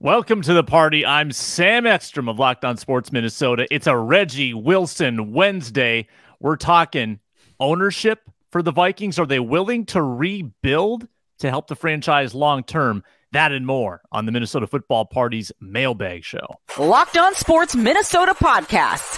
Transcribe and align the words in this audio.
Welcome 0.00 0.42
to 0.42 0.54
the 0.54 0.62
party. 0.62 1.04
I'm 1.04 1.32
Sam 1.32 1.84
Ekstrom 1.84 2.28
of 2.28 2.38
Locked 2.38 2.64
On 2.64 2.76
Sports 2.76 3.10
Minnesota. 3.10 3.66
It's 3.68 3.88
a 3.88 3.96
Reggie 3.96 4.54
Wilson 4.54 5.32
Wednesday. 5.32 6.06
We're 6.38 6.54
talking 6.54 7.18
ownership 7.58 8.20
for 8.52 8.62
the 8.62 8.70
Vikings. 8.70 9.18
Are 9.18 9.26
they 9.26 9.40
willing 9.40 9.86
to 9.86 10.00
rebuild 10.00 11.08
to 11.40 11.50
help 11.50 11.66
the 11.66 11.74
franchise 11.74 12.32
long 12.32 12.62
term? 12.62 13.02
That 13.32 13.50
and 13.50 13.66
more 13.66 14.00
on 14.12 14.24
the 14.24 14.30
Minnesota 14.30 14.68
Football 14.68 15.04
Party's 15.06 15.50
mailbag 15.60 16.22
show. 16.22 16.46
Locked 16.78 17.18
On 17.18 17.34
Sports 17.34 17.74
Minnesota 17.74 18.34
podcast. 18.34 19.16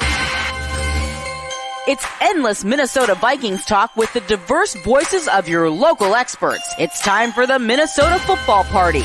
It's 1.87 2.07
endless 2.23 2.65
Minnesota 2.65 3.17
Vikings 3.17 3.67
talk 3.67 3.95
with 3.97 4.11
the 4.15 4.21
diverse 4.21 4.75
voices 4.77 5.29
of 5.29 5.47
your 5.47 5.69
local 5.69 6.15
experts. 6.15 6.73
It's 6.79 7.03
time 7.03 7.33
for 7.33 7.47
the 7.47 7.59
Minnesota 7.59 8.19
Football 8.21 8.65
Party. 8.65 9.05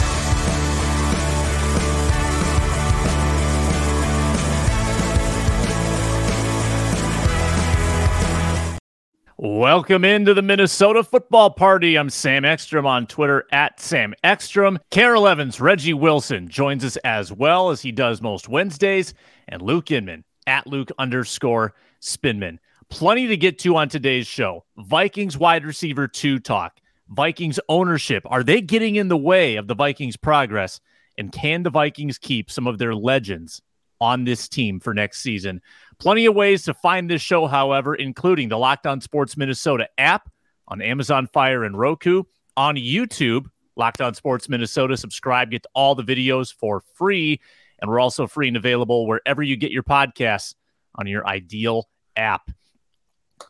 Welcome 9.43 10.05
into 10.05 10.35
the 10.35 10.43
Minnesota 10.43 11.03
football 11.03 11.49
party. 11.49 11.95
I'm 11.95 12.11
Sam 12.11 12.45
Ekstrom 12.45 12.85
on 12.85 13.07
Twitter 13.07 13.47
at 13.51 13.79
Sam 13.79 14.13
Ekstrom. 14.23 14.77
Kare 14.91 15.15
11's, 15.15 15.59
Reggie 15.59 15.95
Wilson 15.95 16.47
joins 16.47 16.85
us 16.85 16.95
as 16.97 17.31
well 17.31 17.71
as 17.71 17.81
he 17.81 17.91
does 17.91 18.21
most 18.21 18.47
Wednesdays, 18.47 19.15
and 19.47 19.63
Luke 19.63 19.89
Inman 19.89 20.25
at 20.45 20.67
Luke 20.67 20.91
underscore 20.99 21.73
Spinman. 21.99 22.59
Plenty 22.89 23.25
to 23.29 23.35
get 23.35 23.57
to 23.57 23.77
on 23.77 23.89
today's 23.89 24.27
show. 24.27 24.63
Vikings 24.77 25.39
wide 25.39 25.65
receiver 25.65 26.07
two 26.07 26.37
talk. 26.37 26.77
Vikings 27.09 27.59
ownership. 27.67 28.21
Are 28.27 28.43
they 28.43 28.61
getting 28.61 28.95
in 28.95 29.07
the 29.07 29.17
way 29.17 29.55
of 29.55 29.65
the 29.65 29.73
Vikings' 29.73 30.17
progress? 30.17 30.79
And 31.17 31.31
can 31.31 31.63
the 31.63 31.71
Vikings 31.71 32.19
keep 32.19 32.51
some 32.51 32.67
of 32.67 32.77
their 32.77 32.93
legends 32.93 33.59
on 33.99 34.23
this 34.23 34.47
team 34.47 34.79
for 34.79 34.93
next 34.93 35.21
season? 35.21 35.61
Plenty 36.01 36.25
of 36.25 36.33
ways 36.33 36.63
to 36.63 36.73
find 36.73 37.07
this 37.07 37.21
show, 37.21 37.45
however, 37.45 37.93
including 37.93 38.49
the 38.49 38.57
Locked 38.57 38.87
On 38.87 38.99
Sports 39.01 39.37
Minnesota 39.37 39.87
app 39.99 40.31
on 40.67 40.81
Amazon 40.81 41.27
Fire 41.27 41.63
and 41.63 41.77
Roku, 41.77 42.23
on 42.57 42.75
YouTube, 42.75 43.45
Locked 43.75 44.01
On 44.01 44.15
Sports 44.15 44.49
Minnesota. 44.49 44.97
Subscribe, 44.97 45.51
get 45.51 45.67
all 45.75 45.93
the 45.93 46.01
videos 46.01 46.51
for 46.51 46.81
free. 46.95 47.39
And 47.79 47.91
we're 47.91 47.99
also 47.99 48.25
free 48.25 48.47
and 48.47 48.57
available 48.57 49.05
wherever 49.05 49.43
you 49.43 49.55
get 49.55 49.69
your 49.69 49.83
podcasts 49.83 50.55
on 50.95 51.05
your 51.05 51.27
ideal 51.27 51.87
app. 52.15 52.49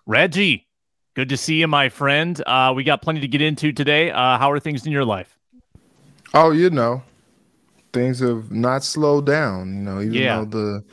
Reggie, 0.05 0.67
good 1.13 1.29
to 1.29 1.37
see 1.37 1.61
you, 1.61 1.69
my 1.69 1.87
friend. 1.87 2.43
Uh, 2.45 2.73
we 2.75 2.83
got 2.83 3.01
plenty 3.01 3.21
to 3.21 3.29
get 3.29 3.41
into 3.41 3.71
today. 3.71 4.11
Uh, 4.11 4.37
how 4.37 4.51
are 4.51 4.59
things 4.59 4.85
in 4.85 4.91
your 4.91 5.05
life? 5.05 5.39
Oh, 6.33 6.51
you 6.51 6.69
know, 6.69 7.01
things 7.93 8.19
have 8.19 8.51
not 8.51 8.83
slowed 8.83 9.25
down. 9.25 9.73
You 9.73 9.81
know, 9.83 10.01
even 10.01 10.13
yeah. 10.13 10.39
though 10.39 10.45
the 10.45 10.83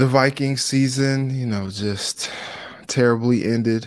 the 0.00 0.06
Viking 0.06 0.56
season, 0.56 1.28
you 1.28 1.44
know, 1.44 1.68
just 1.68 2.30
terribly 2.86 3.44
ended. 3.44 3.86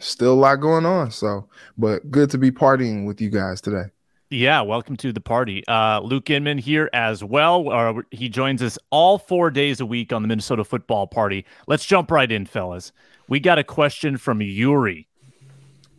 Still 0.00 0.32
a 0.32 0.34
lot 0.34 0.56
going 0.56 0.84
on. 0.84 1.12
So, 1.12 1.48
but 1.78 2.10
good 2.10 2.30
to 2.30 2.38
be 2.38 2.50
partying 2.50 3.06
with 3.06 3.20
you 3.20 3.30
guys 3.30 3.60
today. 3.60 3.84
Yeah, 4.28 4.62
welcome 4.62 4.96
to 4.96 5.12
the 5.12 5.20
party. 5.20 5.62
Uh, 5.68 6.00
Luke 6.00 6.30
Inman 6.30 6.58
here 6.58 6.90
as 6.92 7.22
well. 7.22 7.70
Uh, 7.70 8.02
he 8.10 8.28
joins 8.28 8.60
us 8.60 8.76
all 8.90 9.18
four 9.18 9.52
days 9.52 9.78
a 9.78 9.86
week 9.86 10.12
on 10.12 10.22
the 10.22 10.26
Minnesota 10.26 10.64
Football 10.64 11.06
Party. 11.06 11.46
Let's 11.68 11.84
jump 11.84 12.10
right 12.10 12.32
in, 12.32 12.44
fellas. 12.44 12.90
We 13.28 13.38
got 13.38 13.60
a 13.60 13.64
question 13.64 14.16
from 14.16 14.42
Yuri. 14.42 15.06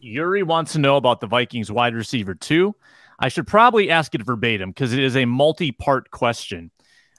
Yuri 0.02 0.44
wants 0.44 0.74
to 0.74 0.80
know 0.80 0.98
about 0.98 1.22
the 1.22 1.28
Vikings 1.28 1.72
wide 1.72 1.96
receiver, 1.96 2.36
too. 2.36 2.76
I 3.18 3.30
should 3.30 3.48
probably 3.48 3.90
ask 3.90 4.14
it 4.14 4.26
verbatim 4.26 4.72
because 4.72 4.92
it 4.92 5.00
is 5.00 5.16
a 5.16 5.24
multi 5.24 5.72
part 5.72 6.12
question. 6.12 6.70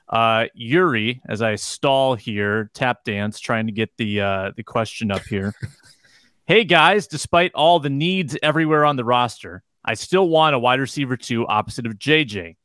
Uh, 0.09 0.47
Yuri, 0.55 1.21
as 1.29 1.41
I 1.43 1.55
stall 1.55 2.15
here, 2.15 2.71
tap 2.75 3.05
dance, 3.05 3.41
trying 3.41 3.67
to 3.67 3.73
get 3.73 3.97
the 3.97 4.21
uh, 4.21 4.53
the 4.57 4.63
question 4.63 5.11
up 5.11 5.23
here. 5.23 5.55
hey 6.47 6.65
guys, 6.65 7.07
despite 7.07 7.53
all 7.55 7.81
the 7.81 7.91
needs 7.91 8.37
everywhere 8.43 8.85
on 8.85 8.97
the 8.97 9.05
roster, 9.05 9.63
I 9.85 9.95
still 9.95 10.29
want 10.29 10.55
a 10.55 10.59
wide 10.59 10.81
receiver 10.81 11.17
two 11.17 11.47
opposite 11.47 11.87
of 11.87 11.95
JJ. 11.95 12.57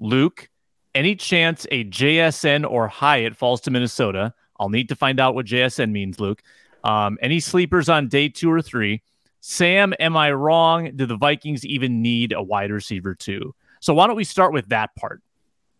Luke, 0.00 0.48
any 0.94 1.14
chance 1.14 1.66
a 1.70 1.84
JSN 1.84 2.68
or 2.68 2.88
Hyatt 2.88 3.36
falls 3.36 3.60
to 3.62 3.70
Minnesota? 3.70 4.34
I'll 4.58 4.68
need 4.68 4.88
to 4.88 4.96
find 4.96 5.20
out 5.20 5.34
what 5.34 5.46
JSN 5.46 5.90
means, 5.90 6.20
Luke. 6.20 6.42
Um, 6.82 7.18
any 7.22 7.40
sleepers 7.40 7.88
on 7.88 8.08
day 8.08 8.28
two 8.28 8.50
or 8.50 8.62
three? 8.62 9.02
Sam, 9.40 9.92
am 10.00 10.16
I 10.16 10.32
wrong? 10.32 10.92
Do 10.96 11.06
the 11.06 11.16
Vikings 11.16 11.66
even 11.66 12.02
need 12.02 12.32
a 12.32 12.42
wide 12.42 12.70
receiver 12.70 13.14
two? 13.14 13.54
So 13.80 13.94
why 13.94 14.06
don't 14.06 14.16
we 14.16 14.24
start 14.24 14.52
with 14.52 14.68
that 14.68 14.94
part? 14.96 15.22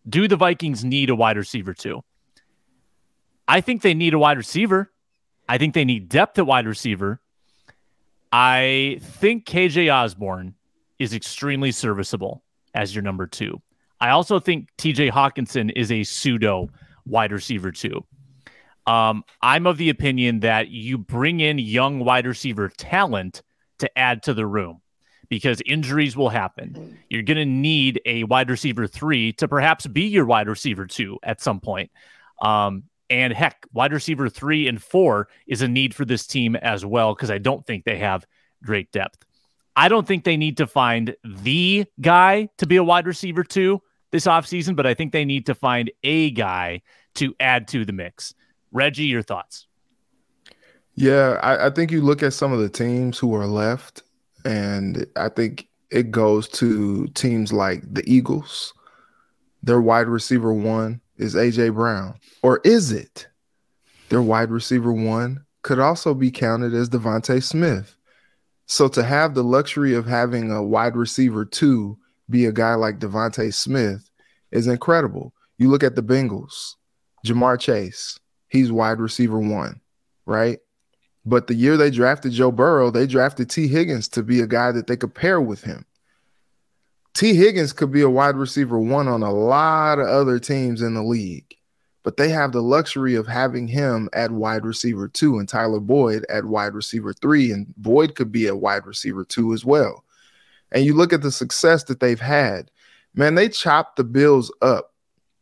Do 0.07 0.27
the 0.27 0.35
Vikings 0.35 0.83
need 0.83 1.09
a 1.09 1.15
wide 1.15 1.37
receiver 1.37 1.73
too? 1.73 2.03
I 3.47 3.61
think 3.61 3.81
they 3.81 3.93
need 3.93 4.13
a 4.13 4.19
wide 4.19 4.37
receiver. 4.37 4.91
I 5.47 5.57
think 5.57 5.73
they 5.73 5.85
need 5.85 6.09
depth 6.09 6.39
at 6.39 6.47
wide 6.47 6.67
receiver. 6.67 7.21
I 8.31 8.99
think 9.01 9.45
KJ 9.45 9.93
Osborn 9.93 10.55
is 10.99 11.13
extremely 11.13 11.71
serviceable 11.71 12.43
as 12.73 12.93
your 12.93 13.03
number 13.03 13.27
two. 13.27 13.61
I 14.01 14.09
also 14.09 14.39
think 14.39 14.69
TJ 14.77 15.11
Hockenson 15.11 15.71
is 15.75 15.91
a 15.91 16.03
pseudo 16.03 16.69
wide 17.05 17.31
receiver 17.31 17.71
too. 17.71 18.05
Um, 18.87 19.23
I'm 19.41 19.65
of 19.65 19.77
the 19.77 19.89
opinion 19.89 20.41
that 20.41 20.69
you 20.69 20.97
bring 20.97 21.39
in 21.39 21.57
young 21.57 21.99
wide 21.99 22.27
receiver 22.27 22.69
talent 22.69 23.41
to 23.79 23.97
add 23.97 24.23
to 24.23 24.33
the 24.33 24.45
room 24.45 24.81
because 25.29 25.61
injuries 25.65 26.15
will 26.15 26.29
happen. 26.29 26.97
You're 27.09 27.23
going 27.23 27.37
to 27.37 27.45
need 27.45 28.01
a 28.05 28.23
wide 28.25 28.49
receiver 28.49 28.87
three 28.87 29.33
to 29.33 29.47
perhaps 29.47 29.87
be 29.87 30.03
your 30.03 30.25
wide 30.25 30.47
receiver 30.47 30.85
two 30.85 31.19
at 31.23 31.41
some 31.41 31.59
point. 31.59 31.91
Um, 32.41 32.83
and 33.09 33.33
heck, 33.33 33.65
wide 33.73 33.93
receiver 33.93 34.29
three 34.29 34.67
and 34.67 34.81
four 34.81 35.27
is 35.47 35.61
a 35.61 35.67
need 35.67 35.93
for 35.93 36.05
this 36.05 36.25
team 36.25 36.55
as 36.55 36.85
well 36.85 37.13
because 37.13 37.31
I 37.31 37.37
don't 37.37 37.65
think 37.65 37.85
they 37.85 37.97
have 37.97 38.25
great 38.63 38.91
depth. 38.91 39.23
I 39.75 39.89
don't 39.89 40.07
think 40.07 40.23
they 40.23 40.37
need 40.37 40.57
to 40.57 40.67
find 40.67 41.15
the 41.23 41.85
guy 41.99 42.49
to 42.57 42.65
be 42.65 42.77
a 42.77 42.83
wide 42.83 43.07
receiver 43.07 43.43
two 43.43 43.81
this 44.11 44.25
offseason, 44.25 44.75
but 44.75 44.85
I 44.85 44.93
think 44.93 45.11
they 45.11 45.25
need 45.25 45.47
to 45.47 45.55
find 45.55 45.91
a 46.03 46.31
guy 46.31 46.81
to 47.15 47.35
add 47.39 47.67
to 47.69 47.85
the 47.85 47.91
mix. 47.91 48.33
Reggie, 48.71 49.05
your 49.05 49.21
thoughts? 49.21 49.67
Yeah, 50.95 51.39
I, 51.43 51.67
I 51.67 51.69
think 51.69 51.91
you 51.91 52.01
look 52.01 52.23
at 52.23 52.33
some 52.33 52.53
of 52.53 52.59
the 52.59 52.69
teams 52.69 53.19
who 53.19 53.35
are 53.35 53.45
left 53.45 54.03
and 54.45 55.05
I 55.15 55.29
think 55.29 55.67
it 55.89 56.11
goes 56.11 56.47
to 56.49 57.07
teams 57.09 57.51
like 57.51 57.81
the 57.91 58.03
Eagles. 58.09 58.73
Their 59.63 59.81
wide 59.81 60.07
receiver 60.07 60.53
one 60.53 61.01
is 61.17 61.35
AJ 61.35 61.73
Brown, 61.73 62.15
or 62.43 62.61
is 62.63 62.91
it? 62.91 63.27
Their 64.09 64.21
wide 64.21 64.51
receiver 64.51 64.93
one 64.93 65.43
could 65.63 65.79
also 65.79 66.13
be 66.13 66.29
counted 66.29 66.73
as 66.75 66.89
DeVonta 66.89 67.41
Smith. 67.41 67.95
So 68.67 68.87
to 68.89 69.03
have 69.03 69.33
the 69.33 69.43
luxury 69.43 69.95
of 69.95 70.05
having 70.05 70.51
a 70.51 70.61
wide 70.61 70.95
receiver 70.95 71.45
two 71.45 71.97
be 72.29 72.45
a 72.45 72.51
guy 72.51 72.75
like 72.75 72.99
DeVonta 72.99 73.53
Smith 73.53 74.09
is 74.51 74.67
incredible. 74.67 75.33
You 75.57 75.69
look 75.69 75.83
at 75.83 75.95
the 75.95 76.03
Bengals, 76.03 76.73
Ja'Marr 77.25 77.59
Chase, 77.59 78.19
he's 78.49 78.71
wide 78.71 78.99
receiver 78.99 79.39
one, 79.39 79.81
right? 80.25 80.59
But 81.25 81.47
the 81.47 81.55
year 81.55 81.75
they 81.75 81.89
drafted 81.89 82.33
Joe 82.33 82.51
Burrow, 82.51 82.91
they 82.91 83.07
drafted 83.07 83.49
Tee 83.49 83.67
Higgins 83.67 84.07
to 84.09 84.21
be 84.21 84.41
a 84.41 84.47
guy 84.47 84.71
that 84.71 84.87
they 84.87 84.95
could 84.95 85.15
pair 85.15 85.41
with 85.41 85.63
him. 85.63 85.85
Tee 87.15 87.33
Higgins 87.33 87.73
could 87.73 87.91
be 87.91 88.01
a 88.01 88.09
wide 88.09 88.35
receiver 88.35 88.77
one 88.77 89.07
on 89.07 89.23
a 89.23 89.31
lot 89.31 89.99
of 89.99 90.07
other 90.07 90.37
teams 90.37 90.81
in 90.81 90.93
the 90.93 91.01
league, 91.01 91.55
but 92.03 92.17
they 92.17 92.29
have 92.29 92.51
the 92.51 92.61
luxury 92.61 93.15
of 93.15 93.25
having 93.25 93.67
him 93.67 94.09
at 94.13 94.31
wide 94.31 94.65
receiver 94.65 95.07
two 95.07 95.39
and 95.39 95.49
Tyler 95.49 95.79
Boyd 95.79 96.25
at 96.29 96.45
wide 96.45 96.73
receiver 96.73 97.13
three, 97.13 97.51
and 97.51 97.73
Boyd 97.77 98.15
could 98.15 98.31
be 98.31 98.47
a 98.47 98.55
wide 98.55 98.85
receiver 98.85 99.23
two 99.23 99.53
as 99.53 99.65
well. 99.65 100.03
And 100.71 100.85
you 100.85 100.93
look 100.93 101.13
at 101.13 101.21
the 101.21 101.31
success 101.31 101.85
that 101.85 102.01
they've 102.01 102.19
had, 102.19 102.69
man, 103.15 103.33
they 103.33 103.49
chopped 103.49 103.95
the 103.95 104.03
Bills 104.03 104.51
up 104.61 104.93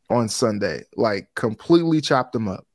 on 0.10 0.30
Sunday, 0.30 0.84
like 0.96 1.34
completely 1.34 2.00
chopped 2.00 2.34
them 2.34 2.48
up 2.48 2.68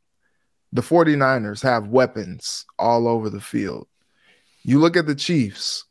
the 0.73 0.83
49ers 0.83 1.63
have 1.63 1.89
weapons 1.89 2.67
all 2.79 3.09
over 3.09 3.31
the 3.31 3.41
field. 3.41 3.87
You 4.63 4.79
look 4.79 4.97
at 4.97 5.07
the 5.07 5.15
Chiefs. 5.15 5.85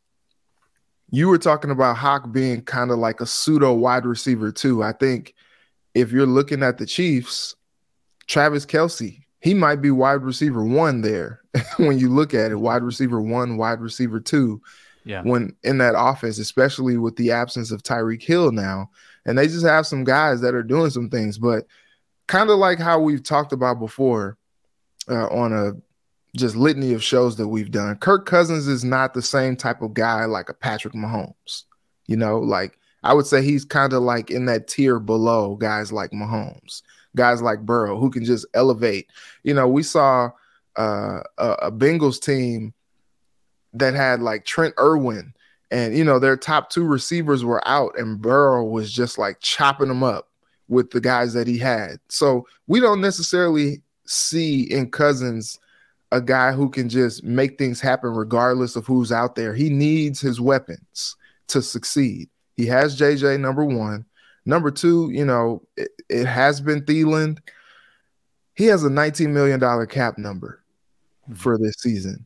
You 1.10 1.30
were 1.30 1.38
talking 1.38 1.72
about 1.72 1.98
Hock 1.98 2.32
being 2.32 2.62
kind 2.62 2.92
of 2.92 3.00
like 3.00 3.22
a 3.22 3.26
pseudo 3.26 3.74
wide 3.74 4.06
receiver, 4.06 4.52
too. 4.52 4.84
I 4.84 4.92
think 4.92 5.34
if 5.96 6.12
you're 6.12 6.28
looking 6.28 6.64
at 6.64 6.78
the 6.78 6.86
Chiefs, 6.86 7.56
Travis 8.28 8.66
Kelce, 8.66 9.24
he 9.40 9.54
might 9.54 9.82
be 9.82 9.92
wide 9.92 10.22
receiver 10.22 10.64
one 10.64 11.02
there 11.02 11.42
when 11.78 11.98
you 11.98 12.10
look 12.10 12.34
at 12.34 12.52
it, 12.52 12.60
wide 12.60 12.84
receiver 12.84 13.22
one, 13.22 13.58
wide 13.58 13.80
receiver 13.80 14.20
two. 14.20 14.62
Yeah. 15.06 15.22
When 15.22 15.56
in 15.64 15.78
that 15.78 15.96
offense, 15.98 16.38
especially 16.38 16.98
with 16.98 17.16
the 17.16 17.32
absence 17.32 17.72
of 17.72 17.82
Tyreek 17.82 18.22
Hill 18.22 18.52
now, 18.52 18.90
and 19.26 19.38
they 19.38 19.48
just 19.48 19.66
have 19.66 19.88
some 19.88 20.04
guys 20.04 20.42
that 20.42 20.54
are 20.54 20.64
doing 20.64 20.90
some 20.90 21.10
things, 21.10 21.38
but 21.38 21.66
kind 22.28 22.50
of 22.50 22.58
like 22.58 22.78
how 22.78 23.00
we've 23.00 23.24
talked 23.24 23.54
about 23.54 23.80
before 23.80 24.38
uh, 25.10 25.28
on 25.28 25.54
a 25.54 25.74
just 26.36 26.56
litany 26.56 26.94
of 26.94 27.04
shows 27.04 27.36
that 27.38 27.48
we've 27.48 27.72
done. 27.72 27.96
Kirk 27.98 28.26
Cousins 28.26 28.68
is 28.68 28.84
not 28.84 29.14
the 29.14 29.22
same 29.22 29.56
type 29.56 29.82
of 29.82 29.94
guy 29.94 30.26
like 30.26 30.50
a 30.50 30.54
Patrick 30.54 30.94
Mahomes. 30.94 31.64
You 32.06 32.18
know, 32.18 32.40
like 32.40 32.78
I 33.04 33.14
would 33.14 33.26
say 33.26 33.42
he's 33.42 33.66
kind 33.66 33.94
of 33.94 34.04
like 34.04 34.30
in 34.30 34.46
that 34.46 34.68
tier 34.68 35.00
below 35.00 35.56
guys 35.56 35.92
like 35.92 36.12
Mahomes, 36.12 36.82
guys 37.16 37.42
like 37.42 37.66
Burrow, 37.66 37.98
who 37.98 38.10
can 38.10 38.24
just 38.24 38.46
elevate. 38.54 39.08
You 39.44 39.54
know, 39.54 39.68
we 39.68 39.84
saw 39.84 40.30
uh, 40.78 41.22
a, 41.38 41.50
a 41.64 41.72
Bengals 41.72 42.22
team 42.22 42.74
that 43.74 43.94
had 43.94 44.22
like 44.22 44.46
Trent 44.46 44.74
Irwin, 44.80 45.34
and 45.72 45.98
you 45.98 46.04
know 46.04 46.20
their 46.20 46.38
top 46.38 46.70
two 46.70 46.86
receivers 46.86 47.44
were 47.44 47.66
out, 47.68 47.98
and 47.98 48.22
Burrow 48.22 48.64
was 48.64 48.92
just 48.92 49.18
like 49.18 49.40
chopping 49.40 49.88
them 49.88 50.04
up 50.04 50.30
with 50.70 50.92
the 50.92 51.02
guys 51.02 51.34
that 51.34 51.48
he 51.48 51.58
had. 51.58 52.00
So 52.10 52.46
we 52.68 52.80
don't 52.80 53.02
necessarily 53.02 53.82
see 54.08 54.64
in 54.64 54.92
Cousins 54.92 55.60
a 56.12 56.22
guy 56.22 56.52
who 56.52 56.70
can 56.70 56.90
just 56.90 57.24
make 57.24 57.58
things 57.58 57.82
happen 57.82 58.12
regardless 58.12 58.76
of 58.76 58.86
who's 58.86 59.12
out 59.12 59.36
there. 59.36 59.54
He 59.54 59.70
needs 59.70 60.22
his 60.22 60.40
weapons 60.40 61.16
to 61.48 61.62
succeed. 61.62 62.30
He 62.56 62.66
has 62.68 63.00
JJ 63.00 63.40
number 63.40 63.66
one. 63.66 64.06
Number 64.46 64.72
two, 64.72 65.10
you 65.12 65.26
know, 65.26 65.62
it, 65.76 65.92
it 66.10 66.26
has 66.26 66.62
been 66.62 66.82
Thielen. 66.84 67.38
He 68.56 68.66
has 68.66 68.84
a 68.84 68.90
$19 68.90 69.30
million 69.30 69.88
cap 69.88 70.18
number 70.18 70.64
mm-hmm. 71.24 71.34
for 71.34 71.58
this 71.58 71.76
season. 71.80 72.26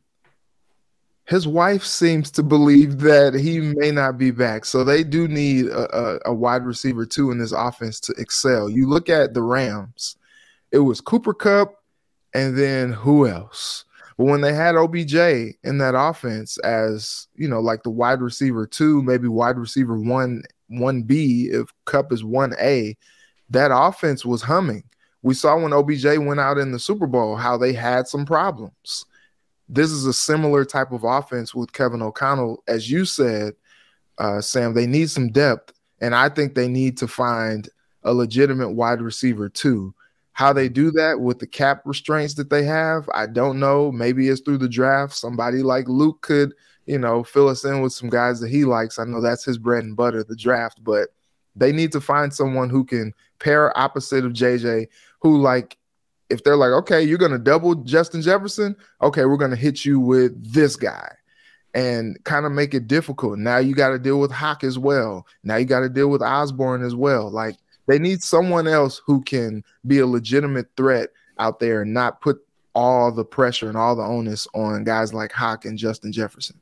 His 1.26 1.46
wife 1.46 1.84
seems 1.84 2.30
to 2.32 2.42
believe 2.42 2.98
that 3.00 3.34
he 3.34 3.60
may 3.60 3.90
not 3.90 4.18
be 4.18 4.30
back. 4.30 4.64
So 4.64 4.84
they 4.84 5.04
do 5.04 5.28
need 5.28 5.66
a, 5.66 5.96
a, 5.96 6.18
a 6.26 6.34
wide 6.34 6.64
receiver 6.64 7.06
too 7.06 7.30
in 7.30 7.38
this 7.38 7.52
offense 7.52 8.00
to 8.00 8.14
excel. 8.18 8.68
You 8.68 8.88
look 8.88 9.08
at 9.08 9.34
the 9.34 9.42
Rams, 9.42 10.16
it 10.72 10.78
was 10.78 11.00
Cooper 11.00 11.34
Kupp 11.34 11.74
and 12.34 12.56
then 12.56 12.92
who 12.92 13.28
else? 13.28 13.84
But 14.16 14.24
when 14.24 14.40
they 14.40 14.52
had 14.52 14.76
OBJ 14.76 15.14
in 15.14 15.78
that 15.78 15.94
offense 15.96 16.58
as, 16.58 17.28
you 17.34 17.48
know, 17.48 17.60
like 17.60 17.82
the 17.82 17.90
wide 17.90 18.20
receiver 18.20 18.66
two, 18.66 19.02
maybe 19.02 19.28
wide 19.28 19.58
receiver 19.58 19.98
one, 19.98 20.42
one 20.68 21.02
B, 21.02 21.48
if 21.52 21.72
Cup 21.84 22.12
is 22.12 22.24
one 22.24 22.54
A, 22.60 22.96
that 23.50 23.70
offense 23.72 24.24
was 24.24 24.42
humming. 24.42 24.84
We 25.22 25.34
saw 25.34 25.58
when 25.58 25.72
OBJ 25.72 26.04
went 26.18 26.40
out 26.40 26.58
in 26.58 26.72
the 26.72 26.78
Super 26.78 27.06
Bowl 27.06 27.36
how 27.36 27.56
they 27.56 27.72
had 27.72 28.08
some 28.08 28.24
problems. 28.24 29.04
This 29.68 29.90
is 29.90 30.04
a 30.04 30.12
similar 30.12 30.64
type 30.64 30.92
of 30.92 31.04
offense 31.04 31.54
with 31.54 31.72
Kevin 31.72 32.02
O'Connell. 32.02 32.62
As 32.66 32.90
you 32.90 33.04
said, 33.04 33.54
uh, 34.18 34.40
Sam, 34.40 34.74
they 34.74 34.86
need 34.86 35.10
some 35.10 35.30
depth. 35.30 35.72
And 36.00 36.14
I 36.14 36.28
think 36.28 36.54
they 36.54 36.68
need 36.68 36.98
to 36.98 37.08
find 37.08 37.68
a 38.02 38.12
legitimate 38.12 38.70
wide 38.70 39.00
receiver 39.00 39.48
too. 39.48 39.94
How 40.32 40.52
they 40.52 40.68
do 40.68 40.90
that 40.92 41.20
with 41.20 41.38
the 41.38 41.46
cap 41.46 41.82
restraints 41.84 42.34
that 42.34 42.50
they 42.50 42.64
have, 42.64 43.08
I 43.12 43.26
don't 43.26 43.60
know. 43.60 43.92
Maybe 43.92 44.28
it's 44.28 44.40
through 44.40 44.58
the 44.58 44.68
draft. 44.68 45.14
Somebody 45.14 45.62
like 45.62 45.88
Luke 45.88 46.22
could, 46.22 46.54
you 46.86 46.98
know, 46.98 47.22
fill 47.22 47.48
us 47.48 47.64
in 47.64 47.82
with 47.82 47.92
some 47.92 48.08
guys 48.08 48.40
that 48.40 48.50
he 48.50 48.64
likes. 48.64 48.98
I 48.98 49.04
know 49.04 49.20
that's 49.20 49.44
his 49.44 49.58
bread 49.58 49.84
and 49.84 49.96
butter, 49.96 50.24
the 50.24 50.36
draft, 50.36 50.82
but 50.82 51.10
they 51.54 51.70
need 51.70 51.92
to 51.92 52.00
find 52.00 52.32
someone 52.32 52.70
who 52.70 52.84
can 52.84 53.12
pair 53.40 53.76
opposite 53.78 54.24
of 54.24 54.32
JJ, 54.32 54.88
who 55.20 55.38
like 55.38 55.76
if 56.30 56.42
they're 56.44 56.56
like, 56.56 56.70
okay, 56.70 57.02
you're 57.02 57.18
gonna 57.18 57.38
double 57.38 57.74
Justin 57.74 58.22
Jefferson, 58.22 58.74
okay, 59.02 59.26
we're 59.26 59.36
gonna 59.36 59.54
hit 59.54 59.84
you 59.84 60.00
with 60.00 60.52
this 60.52 60.76
guy 60.76 61.12
and 61.74 62.22
kind 62.24 62.46
of 62.46 62.52
make 62.52 62.74
it 62.74 62.86
difficult. 62.86 63.38
Now 63.38 63.58
you 63.58 63.74
got 63.74 63.90
to 63.90 63.98
deal 63.98 64.20
with 64.20 64.30
Hock 64.30 64.64
as 64.64 64.78
well. 64.78 65.26
Now 65.42 65.56
you 65.56 65.64
got 65.64 65.80
to 65.80 65.88
deal 65.88 66.08
with 66.08 66.22
Osborn 66.22 66.84
as 66.84 66.94
well. 66.94 67.30
Like 67.30 67.56
they 67.86 67.98
need 67.98 68.22
someone 68.22 68.66
else 68.66 69.00
who 69.06 69.22
can 69.22 69.64
be 69.86 69.98
a 69.98 70.06
legitimate 70.06 70.68
threat 70.76 71.10
out 71.38 71.58
there 71.58 71.82
and 71.82 71.92
not 71.92 72.20
put 72.20 72.44
all 72.74 73.12
the 73.12 73.24
pressure 73.24 73.68
and 73.68 73.76
all 73.76 73.94
the 73.96 74.02
onus 74.02 74.46
on 74.54 74.84
guys 74.84 75.12
like 75.12 75.32
Hock 75.32 75.64
and 75.64 75.76
Justin 75.76 76.12
Jefferson. 76.12 76.58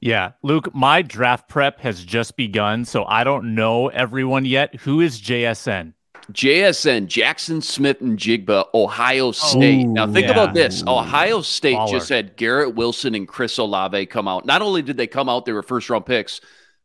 Yeah, 0.00 0.32
Luke, 0.42 0.74
my 0.74 1.02
draft 1.02 1.48
prep 1.48 1.80
has 1.80 2.04
just 2.04 2.36
begun, 2.36 2.84
so 2.84 3.04
I 3.06 3.24
don't 3.24 3.54
know 3.54 3.88
everyone 3.88 4.44
yet. 4.44 4.74
Who 4.76 5.00
is 5.00 5.20
JSN? 5.20 5.94
JSN, 6.32 7.06
Jaxon 7.06 7.62
Smith-Njigba, 7.62 8.66
Ohio 8.74 9.28
oh, 9.28 9.32
State. 9.32 9.86
Oh, 9.86 9.92
now, 9.92 10.06
think 10.06 10.26
yeah. 10.26 10.32
about 10.32 10.54
this 10.54 10.82
Ohio 10.86 11.40
State 11.40 11.76
Baller. 11.76 11.90
just 11.90 12.08
had 12.08 12.36
Garrett 12.36 12.74
Wilson 12.74 13.14
and 13.14 13.28
Chris 13.28 13.58
Olave 13.58 14.06
come 14.06 14.26
out. 14.26 14.44
Not 14.44 14.60
only 14.60 14.82
did 14.82 14.96
they 14.96 15.06
come 15.06 15.28
out, 15.28 15.44
they 15.44 15.52
were 15.52 15.62
first 15.62 15.88
round 15.88 16.04
picks, 16.04 16.40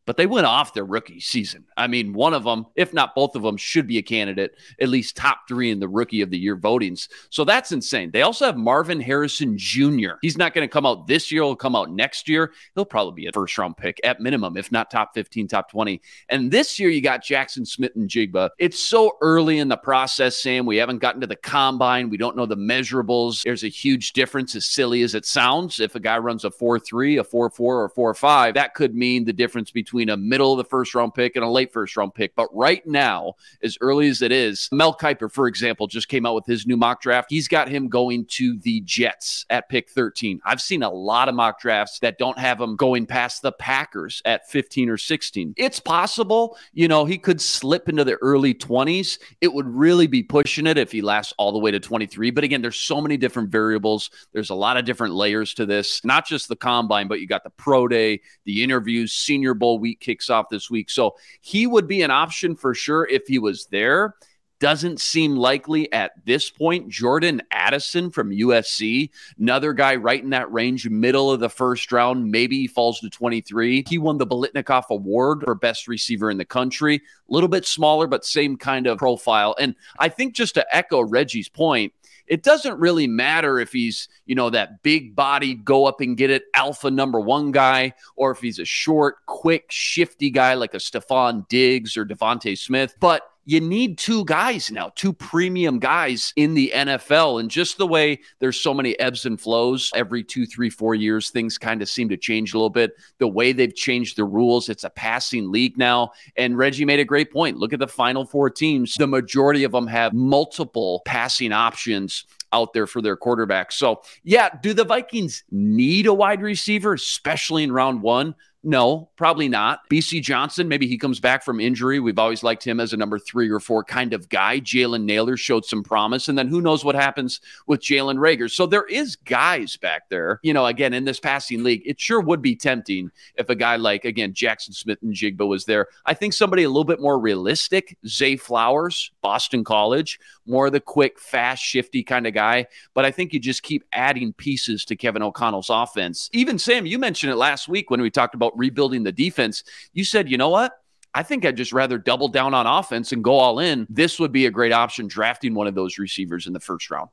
but 0.06 0.18
they 0.18 0.26
went 0.26 0.46
off 0.46 0.74
their 0.74 0.86
rookie 0.86 1.20
season. 1.20 1.66
I 1.78 1.88
mean, 1.88 2.14
one 2.14 2.34
of 2.34 2.44
them, 2.44 2.66
if 2.76 2.94
not 2.94 3.16
both 3.16 3.36
of 3.36 3.44
them, 3.44 3.58
should 3.58 3.88
be 3.88 3.98
a 3.98 4.02
candidate, 4.02 4.56
at 4.80 4.90
least 4.90 5.16
top 5.16 5.48
three 5.48 5.72
in 5.72 5.80
the 5.80 5.88
rookie 5.88 6.22
of 6.22 6.30
the 6.30 6.38
year 6.38 6.58
votings. 6.58 7.08
So 7.30 7.44
that's 7.44 7.72
insane. 7.72 8.12
They 8.12 8.24
also 8.24 8.46
have 8.46 8.58
Marvin 8.58 9.00
Harrison 9.00 9.58
Jr. 9.58 10.14
He's 10.22 10.38
not 10.38 10.54
going 10.54 10.68
to 10.68 10.72
come 10.72 10.86
out 10.86 11.08
this 11.08 11.32
year, 11.32 11.44
he'll 11.44 11.56
come 11.56 11.76
out 11.76 11.92
next 11.92 12.28
year. 12.28 12.54
He'll 12.76 12.86
probably 12.86 13.22
be 13.22 13.28
a 13.28 13.32
first 13.32 13.58
round 13.58 13.78
pick 13.78 14.00
at 14.04 14.20
minimum, 14.20 14.58
if 14.58 14.72
not 14.72 14.90
top 14.90 15.14
15, 15.14 15.48
top 15.48 15.70
20. 15.70 16.02
And 16.30 16.52
this 16.52 16.80
year, 16.80 16.90
you 16.90 17.02
got 17.02 17.24
Jaxon 17.24 17.68
Smith-Njigba. 17.68 18.50
It's 18.58 18.80
so 18.80 19.18
early 19.22 19.60
in 19.60 19.68
the 19.68 19.78
process, 19.78 20.38
Sam. 20.38 20.66
We 20.66 20.78
haven't 20.78 21.00
gotten 21.00 21.22
to 21.22 21.28
the 21.28 21.36
combine. 21.36 22.10
We 22.10 22.18
don't 22.18 22.36
know 22.36 22.46
the 22.46 22.58
measurables. 22.58 23.44
There's 23.44 23.64
a 23.64 23.70
huge 23.70 24.14
difference, 24.14 24.56
as 24.56 24.66
silly 24.66 25.04
as 25.04 25.16
it 25.16 25.26
sounds. 25.26 25.80
If 25.80 25.96
a 25.96 26.00
guy 26.00 26.18
runs 26.18 26.44
a 26.44 26.52
4 26.52 26.80
3, 26.80 27.18
a 27.18 27.24
4 27.24 27.50
4, 27.50 27.84
or 27.84 27.90
4 27.90 28.14
5, 28.14 28.54
that 28.56 28.74
could 28.74 28.96
mean 28.96 29.26
the 29.26 29.34
difference 29.34 29.72
between 29.72 29.91
between 29.92 30.08
a 30.08 30.16
middle 30.16 30.54
of 30.54 30.58
the 30.58 30.64
first 30.64 30.96
round 30.96 31.14
pick 31.14 31.36
and 31.36 31.44
a 31.44 31.50
late 31.50 31.74
first 31.74 31.98
round 31.98 32.14
pick. 32.14 32.34
But 32.34 32.48
right 32.56 32.86
now, 32.88 33.34
as 33.62 33.78
early 33.82 34.08
as 34.08 34.22
it 34.22 34.32
is, 34.32 34.70
Mel 34.72 34.96
Kiper, 34.96 35.30
for 35.30 35.48
example, 35.48 35.86
just 35.86 36.08
came 36.08 36.26
out 36.26 36.34
with 36.34 36.46
his 36.46 36.66
new 36.66 36.78
mock 36.78 37.02
draft. 37.02 37.30
He's 37.30 37.50
got 37.50 37.68
him 37.68 37.90
going 37.90 38.26
to 38.28 38.58
the 38.60 38.80
Jets 38.86 39.46
at 39.50 39.68
pick 39.68 39.90
13. 39.90 40.40
I've 40.46 40.62
seen 40.62 40.82
a 40.82 40.90
lot 40.90 41.28
of 41.28 41.36
mock 41.36 41.60
drafts 41.60 42.00
that 42.00 42.18
don't 42.18 42.40
have 42.40 42.62
him 42.62 42.78
going 42.78 43.06
past 43.06 43.42
the 43.42 43.52
Packers 43.52 44.22
at 44.24 44.50
15 44.50 44.88
or 44.88 44.98
16. 44.98 45.56
It's 45.58 45.82
possible, 45.82 46.58
you 46.72 46.88
know, 46.88 47.04
he 47.04 47.18
could 47.18 47.42
slip 47.42 47.90
into 47.90 48.06
the 48.06 48.16
early 48.22 48.54
20s. 48.54 49.20
It 49.42 49.54
would 49.54 49.68
really 49.68 50.08
be 50.08 50.24
pushing 50.24 50.68
it 50.68 50.78
if 50.78 50.94
he 50.94 51.02
lasts 51.02 51.34
all 51.38 51.52
the 51.52 51.60
way 51.60 51.72
to 51.72 51.82
23. 51.82 52.32
But 52.32 52.46
again, 52.46 52.62
there's 52.62 52.80
so 52.80 53.02
many 53.02 53.18
different 53.18 53.50
variables. 53.50 54.10
There's 54.32 54.52
a 54.52 54.56
lot 54.56 54.78
of 54.78 54.86
different 54.86 55.16
layers 55.16 55.54
to 55.56 55.66
this, 55.66 56.06
not 56.06 56.26
just 56.26 56.48
the 56.48 56.56
combine, 56.56 57.10
but 57.10 57.20
you 57.20 57.28
got 57.28 57.44
the 57.44 57.50
pro 57.50 57.90
day, 57.90 58.22
the 58.46 58.64
interviews, 58.64 59.12
Senior 59.12 59.54
Bowl 59.54 59.81
week 59.82 60.00
kicks 60.00 60.30
off 60.30 60.48
this 60.50 60.70
week. 60.70 60.90
So 60.90 61.16
he 61.42 61.68
would 61.68 61.88
be 61.88 62.02
an 62.04 62.12
option 62.12 62.56
for 62.56 62.74
sure 62.74 63.06
if 63.08 63.28
he 63.28 63.40
was 63.40 63.66
there. 63.66 64.16
Doesn't 64.62 65.02
seem 65.02 65.36
likely 65.36 65.92
at 65.92 66.12
this 66.24 66.52
point. 66.52 66.88
Jordan 66.88 67.42
Addison 67.50 68.12
from 68.12 68.30
USC, 68.30 69.10
another 69.40 69.74
guy 69.74 69.96
right 69.96 70.24
in 70.24 70.30
that 70.30 70.54
range, 70.54 70.88
middle 70.88 71.32
of 71.32 71.40
the 71.40 71.50
first 71.50 71.92
round. 71.92 72.32
Maybe 72.32 72.58
he 72.58 72.68
falls 72.68 73.00
to 73.00 73.10
23. 73.10 73.86
He 73.90 73.98
won 73.98 74.20
the 74.20 74.28
Biletnikoff 74.28 74.90
Award 74.92 75.42
for 75.46 75.56
best 75.56 75.88
receiver 75.88 76.30
in 76.30 76.38
the 76.38 76.46
country. 76.46 76.98
A 76.98 77.34
little 77.34 77.50
bit 77.50 77.66
smaller, 77.66 78.06
but 78.06 78.24
same 78.24 78.56
kind 78.56 78.86
of 78.86 79.00
profile. 79.00 79.56
And 79.60 79.74
I 79.98 80.10
think 80.10 80.36
just 80.36 80.54
to 80.54 80.76
echo 80.76 81.02
Reggie's 81.02 81.50
point, 81.50 81.92
it 82.32 82.44
doesn't 82.44 82.80
really 82.80 83.08
matter 83.08 83.60
if 83.60 83.74
he's, 83.74 84.08
you 84.26 84.36
know, 84.36 84.50
that 84.50 84.82
big 84.84 85.18
bodied, 85.18 85.66
go 85.66 85.86
up 85.86 86.00
and 86.00 86.16
get 86.16 86.30
it 86.30 86.44
alpha 86.54 86.90
number 86.90 87.20
one 87.20 87.52
guy, 87.52 87.94
or 88.16 88.32
if 88.32 88.40
he's 88.40 88.58
a 88.58 88.64
short, 88.64 89.18
quick, 89.26 89.66
shifty 89.68 90.30
guy 90.30 90.54
like 90.54 90.74
a 90.74 90.78
Stefon 90.78 91.46
Diggs 91.50 91.98
or 91.98 92.06
DeVonta 92.06 92.58
Smith. 92.58 92.96
But 93.02 93.24
you 93.46 93.60
need 93.60 93.98
two 93.98 94.24
guys 94.26 94.72
now, 94.72 94.92
two 94.96 95.14
premium 95.14 95.80
guys 95.80 96.32
in 96.36 96.54
the 96.54 96.72
NFL. 96.74 97.40
And 97.40 97.50
just 97.50 97.78
the 97.78 97.88
way 97.88 98.20
there's 98.40 98.60
so 98.60 98.74
many 98.74 98.98
ebbs 99.00 99.26
and 99.26 99.40
flows 99.40 99.92
every 99.96 100.24
two, 100.24 100.46
three, 100.46 100.70
four 100.70 100.96
years, 100.96 101.30
things 101.30 101.58
kind 101.58 101.82
of 101.82 101.90
seem 101.90 102.10
to 102.10 102.18
change 102.18 102.54
a 102.54 102.58
little 102.58 102.70
bit. 102.70 102.94
The 103.18 103.28
way 103.28 103.52
they've 103.52 103.74
changed 103.74 104.18
the 104.18 104.26
rules, 104.26 104.70
it's 104.70 104.84
a 104.84 104.90
passing 104.90 105.52
league 105.52 105.78
now. 105.78 106.12
And 106.38 106.58
Reggie 106.58 106.86
made 106.86 107.00
a 107.00 107.06
great 107.06 107.32
point. 107.32 107.58
Look 107.58 107.74
at 107.74 107.80
the 107.80 107.88
final 107.88 108.26
four 108.26 108.50
teams. 108.50 108.96
The 108.96 109.08
majority 109.08 109.64
of 109.64 109.72
them 109.72 109.88
have 109.88 110.14
multiple 110.14 111.02
passing 111.06 111.52
options 111.52 112.26
out 112.54 112.74
there 112.74 112.88
for 112.88 113.02
their 113.02 113.16
quarterback. 113.16 113.72
So, 113.72 114.02
yeah, 114.24 114.50
do 114.62 114.74
the 114.74 114.84
Vikings 114.84 115.44
need 115.52 116.06
a 116.06 116.14
wide 116.14 116.42
receiver, 116.42 116.94
especially 116.94 117.64
in 117.64 117.72
round 117.72 118.02
one? 118.02 118.36
No, 118.64 119.10
probably 119.16 119.50
not. 119.50 119.90
Bisi 119.90 120.22
Johnson, 120.22 120.68
maybe 120.68 120.86
he 120.86 120.96
comes 120.96 121.20
back 121.20 121.44
from 121.44 121.60
injury. 121.60 122.00
We've 122.00 122.20
always 122.20 122.44
liked 122.44 122.64
him 122.64 122.80
as 122.80 122.94
a 122.94 122.98
number 122.98 123.18
three 123.18 123.50
or 123.50 123.60
four 123.60 123.84
kind 123.84 124.14
of 124.14 124.30
guy. 124.30 124.60
Jalen 124.60 125.04
Nailor 125.04 125.36
showed 125.36 125.66
some 125.66 125.82
promise. 125.82 126.28
And 126.28 126.38
then 126.38 126.48
who 126.48 126.62
knows 126.62 126.86
what 126.86 126.94
happens 126.94 127.42
with 127.66 127.82
Jalen 127.82 128.18
Reagor. 128.18 128.52
So 128.52 128.68
there 128.68 128.86
is 128.86 129.16
guys 129.16 129.78
back 129.78 130.10
there. 130.10 130.40
You 130.44 130.54
know, 130.54 130.68
again, 130.68 130.94
in 130.94 131.06
this 131.06 131.20
passing 131.20 131.64
league, 131.64 131.82
it 131.86 132.00
sure 132.00 132.22
would 132.22 132.44
be 132.44 132.56
tempting 132.56 133.10
if 133.36 133.50
a 133.50 133.56
guy 133.56 133.78
like, 133.78 134.06
again, 134.06 134.32
Jaxon 134.32 134.76
Smith-Njigba 134.76 135.48
was 135.48 135.66
there. 135.66 135.88
I 136.06 136.14
think 136.14 136.34
somebody 136.34 136.62
a 136.62 136.70
little 136.70 136.84
bit 136.84 137.02
more 137.02 137.20
realistic, 137.20 137.98
Zay 138.06 138.36
Flowers, 138.36 139.10
Boston 139.22 139.64
College, 139.64 140.20
more 140.46 140.68
of 140.68 140.74
the 140.74 140.80
quick, 140.80 141.18
fast, 141.18 141.64
shifty 141.64 142.04
kind 142.04 142.28
of 142.28 142.36
guy. 142.36 142.68
But 142.94 143.06
I 143.06 143.12
think 143.12 143.34
you 143.34 143.40
just 143.40 143.64
keep 143.64 143.84
adding 143.92 144.34
pieces 144.34 144.86
to 144.86 144.96
Kevin 144.96 145.24
O'Connell's 145.24 145.72
offense. 145.72 146.30
Even 146.32 146.60
Sam, 146.60 146.86
you 146.86 147.00
mentioned 147.00 147.32
it 147.34 147.38
last 147.38 147.68
week 147.68 147.90
when 147.90 148.02
we 148.02 148.12
talked 148.12 148.36
about 148.36 148.51
rebuilding 148.56 149.04
the 149.04 149.12
defense. 149.12 149.64
You 149.94 150.04
said, 150.04 150.30
you 150.30 150.38
know 150.38 150.50
what? 150.50 150.74
I 151.14 151.24
think 151.24 151.46
I'd 151.46 151.58
just 151.58 151.74
rather 151.74 151.98
double 151.98 152.30
down 152.30 152.54
on 152.54 152.66
offense 152.66 153.12
and 153.12 153.24
go 153.24 153.34
all 153.34 153.60
in. 153.60 153.86
This 153.90 154.20
would 154.20 154.32
be 154.32 154.46
a 154.46 154.52
great 154.52 154.72
option 154.72 155.08
drafting 155.08 155.54
one 155.54 155.68
of 155.68 155.76
those 155.76 155.98
receivers 155.98 156.48
in 156.48 156.54
the 156.54 156.60
first 156.60 156.90
round. 156.90 157.10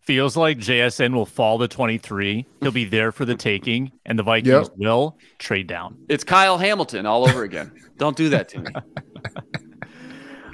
Feels 0.00 0.36
like 0.36 0.58
JSN 0.58 1.12
will 1.14 1.26
fall 1.26 1.58
to 1.58 1.66
23. 1.66 2.46
He'll 2.60 2.70
be 2.70 2.84
there 2.84 3.10
for 3.10 3.24
the 3.24 3.34
taking, 3.34 3.90
and 4.04 4.16
the 4.16 4.22
Vikings 4.22 4.68
yep. 4.68 4.76
will 4.76 5.18
trade 5.40 5.66
down. 5.66 5.98
It's 6.08 6.22
Kyle 6.22 6.58
Hamilton 6.58 7.06
all 7.06 7.28
over 7.28 7.42
again. 7.42 7.72
Don't 7.96 8.16
do 8.16 8.28
that 8.28 8.48
to 8.50 8.60
me. 8.60 8.70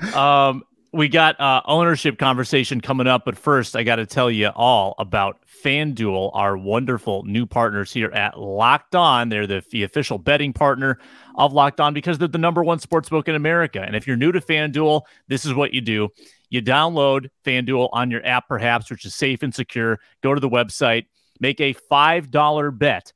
um, 0.15 0.65
we 0.93 1.09
got 1.09 1.41
uh, 1.41 1.63
ownership 1.65 2.19
conversation 2.19 2.81
coming 2.81 3.07
up, 3.07 3.25
but 3.25 3.39
first, 3.39 3.75
I 3.75 3.83
got 3.83 3.97
to 3.97 4.05
tell 4.05 4.31
you 4.31 4.49
all 4.49 4.95
about 4.99 5.39
FanDuel, 5.65 6.33
our 6.35 6.57
wonderful 6.57 7.23
new 7.23 7.47
partners 7.47 7.91
here 7.91 8.11
at 8.11 8.39
Locked 8.39 8.95
On. 8.95 9.31
They're 9.31 9.47
the, 9.47 9.65
the 9.71 9.85
official 9.85 10.19
betting 10.19 10.53
partner 10.53 10.99
of 11.37 11.55
Locked 11.55 11.81
On 11.81 11.95
because 11.95 12.19
they're 12.19 12.29
the 12.29 12.37
number 12.37 12.63
one 12.63 12.79
sports 12.79 13.09
book 13.09 13.27
in 13.27 13.35
America. 13.35 13.81
And 13.81 13.97
if 13.97 14.07
you're 14.07 14.17
new 14.17 14.33
to 14.33 14.41
FanDuel, 14.41 15.03
this 15.29 15.47
is 15.47 15.55
what 15.55 15.73
you 15.73 15.81
do. 15.81 16.11
You 16.51 16.61
download 16.61 17.31
FanDuel 17.47 17.89
on 17.93 18.11
your 18.11 18.25
app, 18.27 18.47
perhaps, 18.47 18.91
which 18.91 19.07
is 19.07 19.15
safe 19.15 19.43
and 19.43 19.55
secure. 19.55 19.99
Go 20.23 20.35
to 20.35 20.41
the 20.41 20.51
website, 20.51 21.07
make 21.41 21.59
a 21.61 21.73
$5 21.73 22.79
bet 22.79 23.15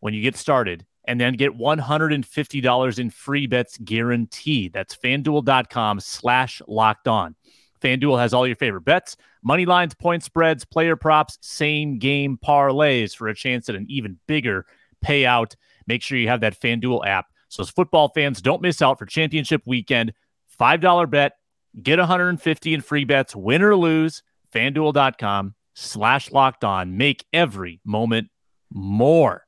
when 0.00 0.14
you 0.14 0.22
get 0.22 0.36
started, 0.36 0.86
and 1.08 1.18
then 1.18 1.32
get 1.32 1.56
$150 1.56 2.98
in 2.98 3.10
free 3.10 3.46
bets 3.46 3.78
guaranteed. 3.78 4.74
That's 4.74 4.94
fanduel.com 4.94 6.00
slash 6.00 6.60
locked 6.68 7.08
on. 7.08 7.34
FanDuel 7.80 8.18
has 8.18 8.34
all 8.34 8.46
your 8.46 8.56
favorite 8.56 8.84
bets, 8.84 9.16
money 9.42 9.64
lines, 9.64 9.94
point 9.94 10.22
spreads, 10.22 10.66
player 10.66 10.96
props, 10.96 11.38
same 11.40 11.98
game 11.98 12.38
parlays 12.44 13.16
for 13.16 13.28
a 13.28 13.34
chance 13.34 13.70
at 13.70 13.74
an 13.74 13.86
even 13.88 14.18
bigger 14.26 14.66
payout. 15.04 15.54
Make 15.86 16.02
sure 16.02 16.18
you 16.18 16.28
have 16.28 16.40
that 16.40 16.60
FanDuel 16.60 17.06
app. 17.06 17.26
So 17.48 17.62
as 17.62 17.70
football 17.70 18.10
fans, 18.14 18.42
don't 18.42 18.60
miss 18.60 18.82
out 18.82 18.98
for 18.98 19.06
championship 19.06 19.62
weekend. 19.64 20.12
$5 20.60 21.10
bet, 21.10 21.36
get 21.82 21.98
150 21.98 22.74
in 22.74 22.80
free 22.82 23.04
bets, 23.04 23.34
win 23.34 23.62
or 23.62 23.76
lose. 23.76 24.22
FanDuel.com 24.52 25.54
slash 25.74 26.30
locked 26.32 26.64
on. 26.64 26.98
Make 26.98 27.24
every 27.32 27.80
moment 27.84 28.28
more. 28.70 29.47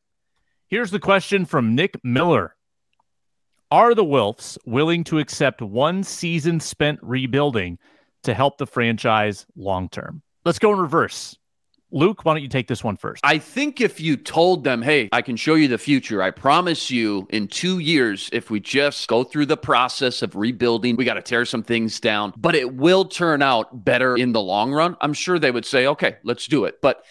Here's 0.71 0.93
the 0.93 1.01
question 1.01 1.47
from 1.47 1.75
Nick 1.75 1.99
Miller. 2.05 2.55
Are 3.73 3.93
the 3.93 4.05
Wilfs 4.05 4.57
willing 4.65 5.03
to 5.03 5.19
accept 5.19 5.61
one 5.61 6.05
season 6.05 6.61
spent 6.61 7.01
rebuilding 7.03 7.77
to 8.23 8.35
help 8.35 8.57
the 8.57 8.69
franchise 8.69 9.47
long 9.57 9.89
term? 9.89 10.23
Let's 10.45 10.61
go 10.61 10.73
in 10.73 10.79
reverse. 10.79 11.37
Luke, 11.91 12.25
why 12.25 12.35
don't 12.35 12.43
you 12.45 12.49
take 12.49 12.69
this 12.69 12.85
one 12.85 12.97
first? 12.97 13.21
I 13.25 13.39
think 13.39 13.81
if 13.81 14.01
you 14.01 14.17
told 14.17 14.63
them, 14.63 14.81
hey, 14.81 15.09
I 15.11 15.23
can 15.23 15.35
show 15.35 15.57
you 15.57 15.67
the 15.67 15.77
future, 15.77 16.23
I 16.23 16.31
promise 16.31 16.89
you 16.89 17.27
in 17.31 17.49
two 17.49 17.81
years, 17.81 18.31
if 18.33 18.49
we 18.49 18.61
just 18.61 19.09
go 19.09 19.25
through 19.25 19.47
the 19.47 19.57
process 19.57 20.23
of 20.23 20.37
rebuilding, 20.37 20.95
we 20.95 21.05
got 21.05 21.15
to 21.15 21.23
tear 21.23 21.45
some 21.45 21.65
things 21.65 21.99
down, 21.99 22.33
but 22.37 22.55
it 22.55 22.77
will 22.77 23.07
turn 23.07 23.43
out 23.43 23.85
better 23.85 24.15
in 24.15 24.31
the 24.31 24.41
long 24.41 24.71
run, 24.71 24.97
I'm 25.01 25.15
sure 25.15 25.41
they 25.41 25.51
would 25.51 25.67
say, 25.67 25.89
okay, 25.89 26.19
let's 26.23 26.47
do 26.47 26.65
it. 26.65 26.81
But 26.81 27.03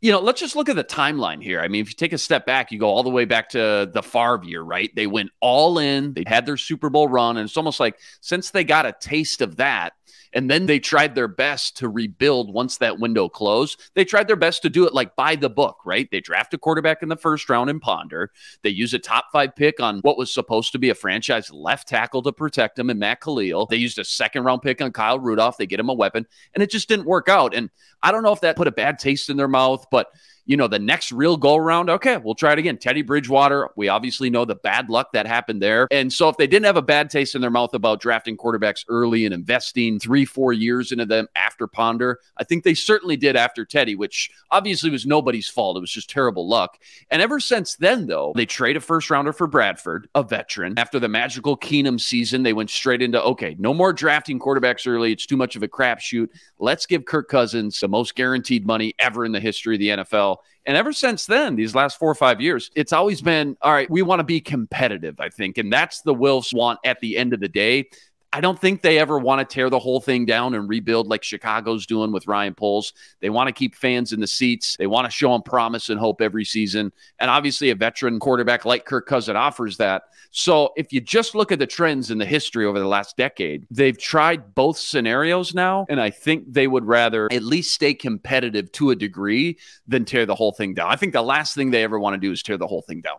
you 0.00 0.12
know, 0.12 0.20
let's 0.20 0.40
just 0.40 0.56
look 0.56 0.68
at 0.68 0.76
the 0.76 0.84
timeline 0.84 1.42
here. 1.42 1.60
I 1.60 1.68
mean, 1.68 1.80
if 1.80 1.88
you 1.88 1.94
take 1.94 2.12
a 2.12 2.18
step 2.18 2.44
back, 2.44 2.70
you 2.70 2.78
go 2.78 2.88
all 2.88 3.02
the 3.02 3.10
way 3.10 3.24
back 3.24 3.48
to 3.50 3.90
the 3.92 4.02
Favre 4.02 4.42
year, 4.44 4.62
right? 4.62 4.94
They 4.94 5.06
went 5.06 5.30
all 5.40 5.78
in, 5.78 6.12
they 6.12 6.24
had 6.26 6.44
their 6.44 6.58
Super 6.58 6.90
Bowl 6.90 7.08
run, 7.08 7.38
and 7.38 7.46
it's 7.46 7.56
almost 7.56 7.80
like 7.80 7.98
since 8.20 8.50
they 8.50 8.62
got 8.62 8.84
a 8.84 8.94
taste 9.00 9.40
of 9.40 9.56
that, 9.56 9.94
and 10.36 10.50
then 10.50 10.66
they 10.66 10.78
tried 10.78 11.14
their 11.14 11.28
best 11.28 11.78
to 11.78 11.88
rebuild 11.88 12.52
once 12.52 12.76
that 12.76 12.98
window 12.98 13.26
closed. 13.26 13.80
They 13.94 14.04
tried 14.04 14.28
their 14.28 14.36
best 14.36 14.60
to 14.62 14.68
do 14.68 14.86
it 14.86 14.92
like 14.92 15.16
by 15.16 15.34
the 15.34 15.48
book, 15.48 15.78
right? 15.86 16.10
They 16.10 16.20
draft 16.20 16.52
a 16.52 16.58
quarterback 16.58 17.02
in 17.02 17.08
the 17.08 17.16
first 17.16 17.48
round 17.48 17.70
in 17.70 17.80
Ponder. 17.80 18.30
They 18.62 18.68
use 18.68 18.92
a 18.92 18.98
top 18.98 19.28
five 19.32 19.56
pick 19.56 19.80
on 19.80 20.00
what 20.00 20.18
was 20.18 20.30
supposed 20.30 20.72
to 20.72 20.78
be 20.78 20.90
a 20.90 20.94
franchise 20.94 21.50
left 21.50 21.88
tackle 21.88 22.22
to 22.22 22.32
protect 22.32 22.78
him 22.78 22.90
and 22.90 23.00
Matt 23.00 23.22
Kalil. 23.22 23.64
They 23.64 23.76
used 23.76 23.98
a 23.98 24.04
second 24.04 24.44
round 24.44 24.60
pick 24.60 24.82
on 24.82 24.92
Kyle 24.92 25.18
Rudolph. 25.18 25.56
They 25.56 25.64
get 25.64 25.80
him 25.80 25.88
a 25.88 25.94
weapon, 25.94 26.26
and 26.52 26.62
it 26.62 26.70
just 26.70 26.86
didn't 26.86 27.06
work 27.06 27.30
out. 27.30 27.54
And 27.54 27.70
I 28.02 28.12
don't 28.12 28.22
know 28.22 28.32
if 28.32 28.42
that 28.42 28.56
put 28.56 28.68
a 28.68 28.72
bad 28.72 28.98
taste 28.98 29.30
in 29.30 29.38
their 29.38 29.48
mouth, 29.48 29.86
but 29.90 30.08
you 30.46 30.56
know, 30.56 30.68
the 30.68 30.78
next 30.78 31.12
real 31.12 31.36
go 31.36 31.56
around, 31.56 31.90
okay, 31.90 32.16
we'll 32.16 32.34
try 32.34 32.52
it 32.52 32.58
again. 32.58 32.78
Teddy 32.78 33.02
Bridgewater, 33.02 33.68
we 33.76 33.88
obviously 33.88 34.30
know 34.30 34.44
the 34.44 34.54
bad 34.54 34.88
luck 34.88 35.12
that 35.12 35.26
happened 35.26 35.60
there. 35.60 35.88
And 35.90 36.12
so 36.12 36.28
if 36.28 36.36
they 36.36 36.46
didn't 36.46 36.66
have 36.66 36.76
a 36.76 36.82
bad 36.82 37.10
taste 37.10 37.34
in 37.34 37.40
their 37.40 37.50
mouth 37.50 37.74
about 37.74 38.00
drafting 38.00 38.36
quarterbacks 38.36 38.84
early 38.88 39.24
and 39.24 39.34
investing 39.34 39.98
three, 39.98 40.24
four 40.24 40.52
years 40.52 40.92
into 40.92 41.04
them 41.04 41.26
after 41.34 41.66
Ponder, 41.66 42.20
I 42.36 42.44
think 42.44 42.62
they 42.62 42.74
certainly 42.74 43.16
did 43.16 43.34
after 43.36 43.64
Teddy, 43.64 43.96
which 43.96 44.30
obviously 44.50 44.90
was 44.90 45.04
nobody's 45.04 45.48
fault. 45.48 45.76
It 45.76 45.80
was 45.80 45.90
just 45.90 46.08
terrible 46.08 46.48
luck. 46.48 46.78
And 47.10 47.20
ever 47.20 47.40
since 47.40 47.74
then, 47.76 48.06
though, 48.06 48.32
they 48.36 48.46
trade 48.46 48.76
a 48.76 48.80
first 48.80 49.10
rounder 49.10 49.32
for 49.32 49.48
Bradford, 49.48 50.08
a 50.14 50.22
veteran. 50.22 50.74
After 50.76 51.00
the 51.00 51.08
magical 51.08 51.56
Keenum 51.56 52.00
season, 52.00 52.44
they 52.44 52.52
went 52.52 52.70
straight 52.70 53.02
into 53.02 53.22
okay, 53.22 53.56
no 53.58 53.74
more 53.74 53.92
drafting 53.92 54.38
quarterbacks 54.38 54.86
early. 54.86 55.12
It's 55.12 55.26
too 55.26 55.36
much 55.36 55.56
of 55.56 55.62
a 55.62 55.68
crapshoot. 55.68 56.28
Let's 56.58 56.86
give 56.86 57.04
Kirk 57.04 57.28
Cousins 57.28 57.80
the 57.80 57.88
most 57.88 58.14
guaranteed 58.14 58.66
money 58.66 58.94
ever 58.98 59.24
in 59.24 59.32
the 59.32 59.40
history 59.40 59.74
of 59.74 59.80
the 59.80 59.88
NFL. 59.88 60.35
And 60.66 60.76
ever 60.76 60.92
since 60.92 61.26
then, 61.26 61.54
these 61.54 61.74
last 61.74 61.98
four 61.98 62.10
or 62.10 62.14
five 62.14 62.40
years, 62.40 62.70
it's 62.74 62.92
always 62.92 63.22
been 63.22 63.56
all 63.62 63.72
right, 63.72 63.90
we 63.90 64.02
want 64.02 64.20
to 64.20 64.24
be 64.24 64.40
competitive, 64.40 65.20
I 65.20 65.28
think. 65.28 65.58
And 65.58 65.72
that's 65.72 66.02
the 66.02 66.14
Wilfs 66.14 66.54
want 66.54 66.80
at 66.84 67.00
the 67.00 67.16
end 67.16 67.32
of 67.32 67.40
the 67.40 67.48
day. 67.48 67.88
I 68.36 68.40
don't 68.40 68.60
think 68.60 68.82
they 68.82 68.98
ever 68.98 69.18
want 69.18 69.38
to 69.38 69.50
tear 69.50 69.70
the 69.70 69.78
whole 69.78 69.98
thing 69.98 70.26
down 70.26 70.54
and 70.54 70.68
rebuild 70.68 71.06
like 71.06 71.22
Chicago's 71.22 71.86
doing 71.86 72.12
with 72.12 72.26
Ryan 72.26 72.54
Poles. 72.54 72.92
They 73.20 73.30
want 73.30 73.48
to 73.48 73.52
keep 73.52 73.74
fans 73.74 74.12
in 74.12 74.20
the 74.20 74.26
seats. 74.26 74.76
They 74.76 74.86
want 74.86 75.06
to 75.06 75.10
show 75.10 75.32
them 75.32 75.40
promise 75.40 75.88
and 75.88 75.98
hope 75.98 76.20
every 76.20 76.44
season. 76.44 76.92
And 77.18 77.30
obviously, 77.30 77.70
a 77.70 77.74
veteran 77.74 78.20
quarterback 78.20 78.66
like 78.66 78.84
Kirk 78.84 79.06
Cousin 79.06 79.36
offers 79.36 79.78
that. 79.78 80.02
So 80.32 80.74
if 80.76 80.92
you 80.92 81.00
just 81.00 81.34
look 81.34 81.50
at 81.50 81.58
the 81.58 81.66
trends 81.66 82.10
in 82.10 82.18
the 82.18 82.26
history 82.26 82.66
over 82.66 82.78
the 82.78 82.86
last 82.86 83.16
decade, 83.16 83.66
they've 83.70 83.96
tried 83.96 84.54
both 84.54 84.76
scenarios 84.76 85.54
now. 85.54 85.86
And 85.88 85.98
I 85.98 86.10
think 86.10 86.44
they 86.46 86.66
would 86.66 86.84
rather 86.84 87.32
at 87.32 87.42
least 87.42 87.72
stay 87.72 87.94
competitive 87.94 88.70
to 88.72 88.90
a 88.90 88.94
degree 88.94 89.56
than 89.88 90.04
tear 90.04 90.26
the 90.26 90.34
whole 90.34 90.52
thing 90.52 90.74
down. 90.74 90.90
I 90.90 90.96
think 90.96 91.14
the 91.14 91.22
last 91.22 91.54
thing 91.54 91.70
they 91.70 91.84
ever 91.84 91.98
want 91.98 92.12
to 92.12 92.20
do 92.20 92.32
is 92.32 92.42
tear 92.42 92.58
the 92.58 92.66
whole 92.66 92.82
thing 92.82 93.00
down. 93.00 93.16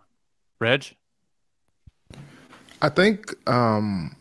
Reg? 0.60 0.96
I 2.84 2.90
think 2.90 3.34
um, 3.50 4.16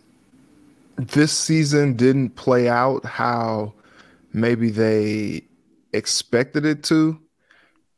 this 0.96 1.32
season 1.32 1.94
didn't 1.94 2.30
play 2.30 2.68
out 2.68 3.04
how 3.04 3.74
maybe 4.32 4.70
they 4.70 5.42
expected 5.92 6.64
it 6.64 6.82
to. 6.84 7.18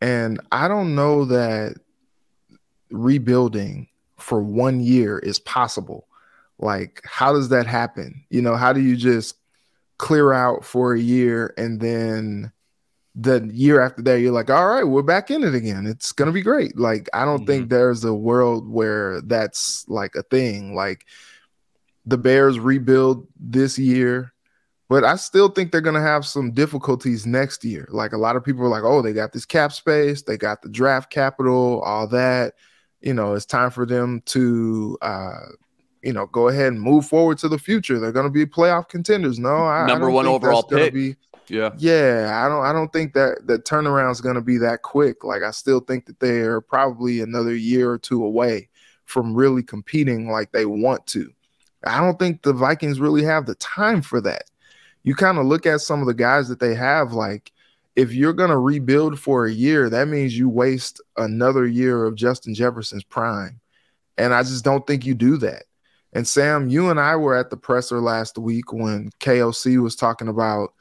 And 0.01 0.41
I 0.53 0.69
don't 0.69 0.95
know 0.95 1.25
that 1.27 1.77
rebuilding 2.91 3.89
for 4.19 4.43
one 4.43 4.81
year 4.81 5.19
is 5.19 5.39
possible. 5.39 6.07
Like, 6.59 7.01
how 7.05 7.33
does 7.33 7.51
that 7.51 7.67
happen? 7.67 8.25
You 8.31 8.43
know, 8.43 8.57
how 8.57 8.73
do 8.73 8.81
you 8.81 8.97
just 8.97 9.37
clear 9.99 10.33
out 10.33 10.65
for 10.65 10.95
a 10.95 11.01
year 11.01 11.53
and 11.59 11.81
then 11.81 12.53
the 13.17 13.51
year 13.53 13.81
after 13.81 14.01
that 14.01 14.21
you're 14.21 14.33
like 14.33 14.49
all 14.49 14.69
right 14.69 14.85
we're 14.85 15.03
back 15.03 15.29
in 15.29 15.43
it 15.43 15.53
again 15.53 15.87
it's 15.87 16.13
gonna 16.13 16.31
be 16.31 16.41
great 16.41 16.79
like 16.79 17.09
i 17.13 17.25
don't 17.25 17.39
mm-hmm. 17.39 17.47
think 17.47 17.69
there's 17.69 18.05
a 18.05 18.15
world 18.15 18.69
where 18.69 19.21
that's 19.23 19.85
like 19.89 20.15
a 20.15 20.23
thing 20.23 20.73
like 20.73 21.05
the 22.09 22.19
Bears 22.19 22.59
rebuild 22.59 23.29
this 23.39 23.79
year, 23.79 24.33
but 24.89 25.05
I 25.05 25.17
still 25.17 25.51
think 25.51 25.71
they're 25.71 25.83
going 25.83 25.95
to 25.95 26.01
have 26.01 26.25
some 26.25 26.53
difficulties 26.53 27.27
next 27.27 27.65
year. 27.65 27.87
Like 27.91 28.13
a 28.13 28.19
lot 28.19 28.35
of 28.35 28.43
people 28.43 28.65
are 28.65 28.69
like, 28.69 28.83
oh, 28.83 29.03
they 29.03 29.13
got 29.13 29.33
this 29.33 29.45
cap 29.45 29.73
space, 29.73 30.23
they 30.23 30.39
got 30.39 30.63
the 30.63 30.71
draft 30.71 31.11
capital, 31.11 31.83
all 31.83 32.07
that. 32.09 32.55
You 33.03 33.13
know, 33.15 33.35
it's 33.35 33.47
time 33.47 33.71
for 33.71 33.85
them 33.87 34.23
to, 34.27 34.99
uh, 35.03 35.41
you 36.03 36.13
know, 36.13 36.27
go 36.27 36.49
ahead 36.49 36.73
and 36.73 36.81
move 36.81 37.07
forward 37.07 37.39
to 37.39 37.49
the 37.49 37.59
future. 37.59 38.01
They're 38.01 38.11
going 38.11 38.27
to 38.27 38.31
be 38.31 38.47
playoff 38.47 38.89
contenders. 38.89 39.39
No, 39.39 39.55
I, 39.55 39.87
number 39.87 40.11
I 40.11 40.15
one 40.15 40.27
overall 40.27 40.63
pick. 40.63 40.95
Be, 40.95 41.15
yeah, 41.49 41.71
yeah. 41.77 42.43
I 42.45 42.49
don't. 42.49 42.65
I 42.65 42.73
don't 42.73 42.93
think 42.93 43.13
that 43.15 43.47
the 43.47 43.59
turnaround 43.59 44.13
is 44.13 44.21
going 44.21 44.35
to 44.35 44.41
be 44.41 44.59
that 44.59 44.83
quick. 44.83 45.23
Like 45.23 45.43
I 45.43 45.51
still 45.51 45.81
think 45.81 46.07
that 46.07 46.19
they 46.19 46.41
are 46.41 46.61
probably 46.61 47.21
another 47.21 47.55
year 47.55 47.91
or 47.91 47.99
two 47.99 48.25
away 48.25 48.69
from 49.05 49.35
really 49.35 49.63
competing 49.63 50.29
like 50.29 50.51
they 50.53 50.67
want 50.67 51.07
to. 51.09 51.31
I 51.85 52.01
don't 52.01 52.19
think 52.19 52.43
the 52.43 52.53
Vikings 52.53 53.01
really 53.01 53.25
have 53.25 53.47
the 53.47 53.55
time 53.57 54.03
for 54.03 54.21
that. 54.23 54.45
You 55.03 55.15
kind 55.15 55.39
of 55.39 55.47
look 55.47 55.67
at 55.67 55.81
some 55.81 56.01
of 56.01 56.07
the 56.07 56.15
guys 56.15 56.49
that 56.49 56.61
they 56.61 56.75
have, 56.75 57.13
like 57.13 57.53
if 57.99 58.13
you're 58.13 58.33
going 58.33 58.51
to 58.51 58.59
rebuild 58.59 59.19
for 59.19 59.47
a 59.47 59.53
year, 59.53 59.91
that 59.91 60.07
means 60.07 60.39
you 60.39 60.49
waste 60.49 61.01
another 61.17 61.67
year 61.67 62.05
of 62.05 62.15
Justin 62.15 62.55
Jefferson's 62.55 63.03
prime. 63.03 63.61
And 64.17 64.33
I 64.33 64.45
just 64.45 64.65
don't 64.65 64.87
think 64.87 65.05
you 65.05 65.15
do 65.15 65.37
that. 65.39 65.65
And 66.13 66.25
Sam, 66.27 66.69
you 66.69 66.91
and 66.91 67.01
I 67.01 67.17
were 67.17 67.37
at 67.37 67.51
the 67.51 67.57
presser 67.57 68.01
last 68.01 68.39
week 68.39 68.73
when 68.73 69.11
KOC 69.19 69.83
was 69.83 69.97
talking 69.97 70.29
about, 70.29 70.75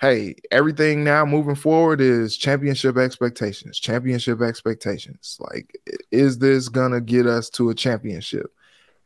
hey, 0.00 0.36
everything 0.50 1.04
now 1.04 1.26
moving 1.26 1.54
forward 1.54 2.00
is 2.00 2.38
championship 2.38 2.96
expectations, 2.96 3.78
championship 3.78 4.40
expectations. 4.40 5.38
Like, 5.40 5.76
is 6.10 6.38
this 6.38 6.70
going 6.70 6.92
to 6.92 7.02
get 7.02 7.26
us 7.26 7.50
to 7.50 7.68
a 7.68 7.74
championship? 7.74 8.50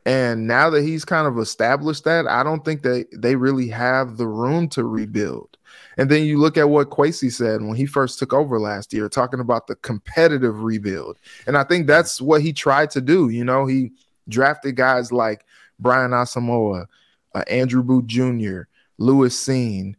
And 0.04 0.46
now 0.48 0.68
that 0.70 0.82
he's 0.82 1.04
kind 1.04 1.28
of 1.28 1.38
established 1.38 2.04
that, 2.04 2.26
I 2.26 2.42
don't 2.42 2.64
think 2.64 2.82
that 2.82 3.06
they 3.12 3.36
really 3.36 3.68
have 3.68 4.16
the 4.16 4.26
room 4.26 4.68
to 4.70 4.84
rebuild. 4.84 5.56
And 5.96 6.10
then 6.10 6.24
you 6.24 6.38
look 6.38 6.56
at 6.56 6.68
what 6.68 6.90
Kwesi 6.90 7.30
said 7.30 7.62
when 7.62 7.76
he 7.76 7.86
first 7.86 8.18
took 8.18 8.32
over 8.32 8.58
last 8.58 8.92
year, 8.92 9.08
talking 9.08 9.40
about 9.40 9.66
the 9.66 9.76
competitive 9.76 10.62
rebuild. 10.62 11.18
And 11.46 11.56
I 11.56 11.64
think 11.64 11.86
that's 11.86 12.20
what 12.20 12.42
he 12.42 12.52
tried 12.52 12.90
to 12.90 13.00
do. 13.00 13.28
You 13.28 13.44
know, 13.44 13.66
he 13.66 13.92
drafted 14.28 14.76
guys 14.76 15.12
like 15.12 15.44
Brian 15.78 16.10
Asamoah, 16.10 16.86
uh, 17.34 17.44
Andrew 17.48 17.82
Booth 17.82 18.06
Jr., 18.06 18.62
Lewis 18.98 19.36
Cine, 19.36 19.94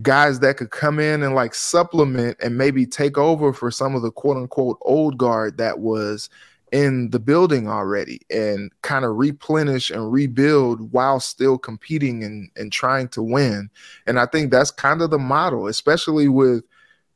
guys 0.00 0.40
that 0.40 0.56
could 0.56 0.70
come 0.70 0.98
in 0.98 1.22
and 1.22 1.34
like 1.34 1.54
supplement 1.54 2.38
and 2.40 2.56
maybe 2.56 2.86
take 2.86 3.18
over 3.18 3.52
for 3.52 3.70
some 3.70 3.94
of 3.94 4.02
the 4.02 4.10
quote 4.10 4.36
unquote 4.36 4.78
old 4.82 5.18
guard 5.18 5.58
that 5.58 5.80
was 5.80 6.30
in 6.72 7.10
the 7.10 7.20
building 7.20 7.68
already 7.68 8.22
and 8.30 8.72
kind 8.80 9.04
of 9.04 9.16
replenish 9.16 9.90
and 9.90 10.10
rebuild 10.10 10.90
while 10.90 11.20
still 11.20 11.58
competing 11.58 12.24
and, 12.24 12.50
and 12.56 12.72
trying 12.72 13.08
to 13.08 13.22
win. 13.22 13.70
And 14.06 14.18
I 14.18 14.24
think 14.24 14.50
that's 14.50 14.70
kind 14.70 15.02
of 15.02 15.10
the 15.10 15.18
model, 15.18 15.66
especially 15.66 16.28
with 16.28 16.64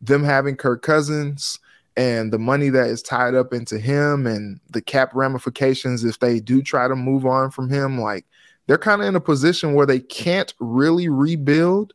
them 0.02 0.22
having 0.22 0.56
Kirk 0.56 0.82
Cousins 0.82 1.58
and 1.96 2.30
the 2.30 2.38
money 2.38 2.68
that 2.68 2.88
is 2.88 3.00
tied 3.00 3.34
up 3.34 3.54
into 3.54 3.78
him 3.78 4.26
and 4.26 4.60
the 4.68 4.82
cap 4.82 5.14
ramifications 5.14 6.04
if 6.04 6.18
they 6.18 6.38
do 6.38 6.60
try 6.60 6.86
to 6.86 6.94
move 6.94 7.24
on 7.24 7.50
from 7.50 7.70
him. 7.70 7.98
Like 7.98 8.26
they're 8.66 8.76
kind 8.76 9.00
of 9.00 9.08
in 9.08 9.16
a 9.16 9.20
position 9.20 9.72
where 9.72 9.86
they 9.86 10.00
can't 10.00 10.52
really 10.60 11.08
rebuild. 11.08 11.94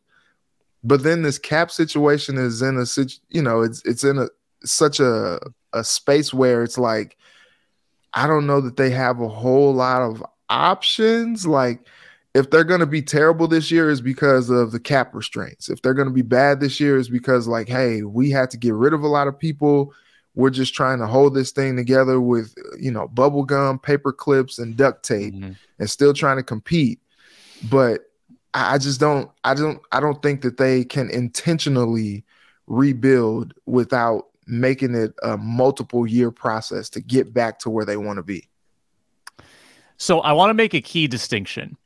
But 0.82 1.04
then 1.04 1.22
this 1.22 1.38
cap 1.38 1.70
situation 1.70 2.38
is 2.38 2.60
in 2.60 2.76
a 2.76 2.86
you 3.28 3.40
know, 3.40 3.62
it's 3.62 3.84
it's 3.84 4.02
in 4.02 4.18
a 4.18 4.26
such 4.64 4.98
a 4.98 5.38
a 5.72 5.84
space 5.84 6.34
where 6.34 6.64
it's 6.64 6.76
like 6.76 7.16
I 8.14 8.26
don't 8.26 8.46
know 8.46 8.60
that 8.60 8.76
they 8.76 8.90
have 8.90 9.20
a 9.20 9.28
whole 9.28 9.72
lot 9.72 10.02
of 10.02 10.22
options. 10.48 11.46
Like, 11.46 11.86
if 12.34 12.50
they're 12.50 12.64
going 12.64 12.80
to 12.80 12.86
be 12.86 13.02
terrible 13.02 13.48
this 13.48 13.70
year, 13.70 13.90
is 13.90 14.00
because 14.00 14.50
of 14.50 14.72
the 14.72 14.80
cap 14.80 15.14
restraints. 15.14 15.68
If 15.68 15.82
they're 15.82 15.94
going 15.94 16.08
to 16.08 16.14
be 16.14 16.22
bad 16.22 16.60
this 16.60 16.80
year, 16.80 16.96
is 16.96 17.08
because 17.08 17.46
like, 17.46 17.68
hey, 17.68 18.02
we 18.02 18.30
had 18.30 18.50
to 18.50 18.56
get 18.56 18.74
rid 18.74 18.92
of 18.92 19.02
a 19.02 19.08
lot 19.08 19.28
of 19.28 19.38
people. 19.38 19.92
We're 20.34 20.50
just 20.50 20.74
trying 20.74 20.98
to 21.00 21.06
hold 21.06 21.34
this 21.34 21.50
thing 21.50 21.76
together 21.76 22.20
with 22.20 22.54
you 22.78 22.90
know 22.90 23.08
bubble 23.08 23.44
gum, 23.44 23.78
paper 23.78 24.12
clips, 24.12 24.58
and 24.58 24.76
duct 24.76 25.04
tape, 25.04 25.34
mm-hmm. 25.34 25.52
and 25.78 25.90
still 25.90 26.14
trying 26.14 26.38
to 26.38 26.42
compete. 26.42 27.00
But 27.70 28.00
I 28.54 28.78
just 28.78 29.00
don't, 29.00 29.30
I 29.44 29.54
don't, 29.54 29.80
I 29.92 30.00
don't 30.00 30.22
think 30.22 30.42
that 30.42 30.56
they 30.56 30.84
can 30.84 31.10
intentionally 31.10 32.24
rebuild 32.66 33.54
without 33.66 34.28
making 34.46 34.94
it 34.94 35.14
a 35.22 35.36
multiple 35.36 36.06
year 36.06 36.30
process 36.30 36.88
to 36.90 37.00
get 37.00 37.32
back 37.32 37.58
to 37.60 37.70
where 37.70 37.84
they 37.84 37.96
want 37.96 38.16
to 38.16 38.22
be. 38.22 38.48
So 39.96 40.20
I 40.20 40.32
want 40.32 40.50
to 40.50 40.54
make 40.54 40.74
a 40.74 40.80
key 40.80 41.06
distinction. 41.06 41.76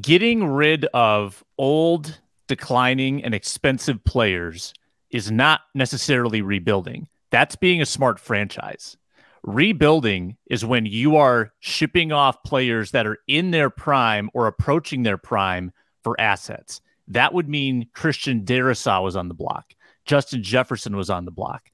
Getting 0.00 0.46
rid 0.46 0.86
of 0.86 1.44
old, 1.58 2.18
declining, 2.46 3.22
and 3.22 3.34
expensive 3.34 4.02
players 4.04 4.72
is 5.10 5.30
not 5.30 5.60
necessarily 5.74 6.42
rebuilding. 6.42 7.08
That's 7.30 7.56
being 7.56 7.80
a 7.80 7.86
smart 7.86 8.18
franchise. 8.18 8.96
Rebuilding 9.42 10.38
is 10.46 10.64
when 10.64 10.86
you 10.86 11.16
are 11.16 11.52
shipping 11.60 12.10
off 12.10 12.42
players 12.42 12.92
that 12.92 13.06
are 13.06 13.18
in 13.28 13.50
their 13.50 13.68
prime 13.68 14.30
or 14.32 14.46
approaching 14.46 15.02
their 15.02 15.18
prime 15.18 15.72
for 16.02 16.18
assets. 16.18 16.80
That 17.06 17.34
would 17.34 17.48
mean 17.48 17.88
Christian 17.92 18.44
Darrisaw 18.44 19.02
was 19.02 19.14
on 19.14 19.28
the 19.28 19.34
block. 19.34 19.74
Justin 20.04 20.42
Jefferson 20.42 20.96
was 20.96 21.10
on 21.10 21.24
the 21.24 21.30
block. 21.30 21.70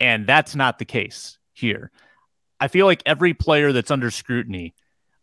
And 0.00 0.26
that's 0.26 0.56
not 0.56 0.78
the 0.78 0.84
case 0.84 1.38
here. 1.52 1.90
I 2.58 2.68
feel 2.68 2.86
like 2.86 3.02
every 3.06 3.34
player 3.34 3.72
that's 3.72 3.90
under 3.90 4.10
scrutiny 4.10 4.74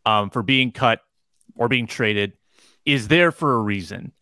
um, 0.05 0.29
for 0.29 0.43
being 0.43 0.71
cut 0.71 1.01
or 1.55 1.67
being 1.67 1.87
traded 1.87 2.33
is 2.85 3.07
there 3.07 3.31
for 3.31 3.55
a 3.55 3.59
reason. 3.59 4.13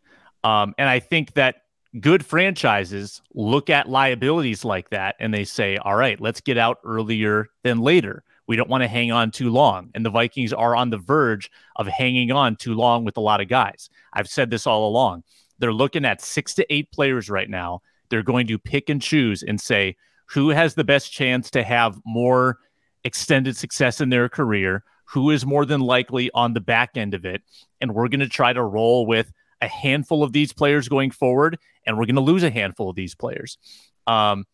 Um, 0.44 0.74
and 0.77 0.89
I 0.89 1.00
think 1.00 1.34
that 1.34 1.63
good 2.00 2.25
franchises 2.25 3.22
look 3.34 3.70
at 3.70 3.89
liabilities 3.89 4.65
like 4.65 4.89
that 4.89 5.15
and 5.20 5.34
they 5.34 5.44
say, 5.44 5.77
all 5.77 5.96
right, 5.96 6.20
let's 6.20 6.41
get 6.41 6.58
out 6.58 6.77
earlier 6.84 7.48
than 7.63 7.79
later. 7.79 8.24
We 8.48 8.56
don't 8.56 8.70
want 8.70 8.84
to 8.84 8.88
hang 8.88 9.12
on 9.12 9.32
too 9.32 9.50
long. 9.50 9.89
And 9.94 10.06
the 10.06 10.10
Vikings 10.10 10.54
are 10.54 10.76
on 10.76 10.89
the 10.89 10.97
verge 10.97 11.52
of 11.76 11.88
hanging 11.88 12.32
on 12.32 12.56
too 12.56 12.76
long 12.76 13.04
with 13.04 13.17
a 13.17 13.21
lot 13.21 13.41
of 13.41 13.47
guys. 13.47 13.89
I've 14.13 14.30
said 14.30 14.50
this 14.50 14.67
all 14.67 14.88
along. 14.88 15.23
They're 15.60 15.73
looking 15.73 16.06
at 16.06 16.21
six 16.21 16.54
to 16.56 16.73
eight 16.73 16.91
players 16.91 17.30
right 17.30 17.50
now 17.50 17.82
they're 18.10 18.24
going 18.24 18.48
to 18.48 18.58
pick 18.58 18.89
and 18.89 19.02
choose 19.02 19.43
and 19.43 19.60
say 19.60 19.96
who 20.28 20.50
has 20.50 20.76
the 20.76 20.84
best 20.84 21.12
chance 21.12 21.50
to 21.52 21.63
have 21.63 22.00
more 22.06 22.60
extended 23.04 23.56
success 23.56 24.02
in 24.02 24.10
their 24.10 24.28
career, 24.28 24.84
who 25.06 25.32
is 25.32 25.46
more 25.46 25.65
than 25.65 25.80
likely 25.82 26.30
on 26.34 26.54
the 26.54 26.60
back 26.60 26.98
end 26.98 27.13
of 27.13 27.26
it. 27.26 27.41
And 27.80 27.93
we're 27.93 28.10
going 28.10 28.20
to 28.20 28.30
try 28.30 28.54
to 28.54 28.63
roll 28.63 29.06
with 29.06 29.32
a 29.62 29.67
handful 29.67 30.24
of 30.24 30.34
these 30.34 30.54
players 30.54 30.88
going 30.88 31.12
forward, 31.12 31.58
and 31.86 31.98
we're 31.98 32.06
going 32.06 32.15
to 32.15 32.22
lose 32.22 32.43
a 32.43 32.50
handful 32.50 32.89
of 32.89 32.96
these 32.96 33.15
players. 33.15 33.58
Um, 34.06 34.46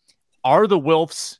are 0.44 0.68
the 0.68 0.80
Wilfs 0.80 1.40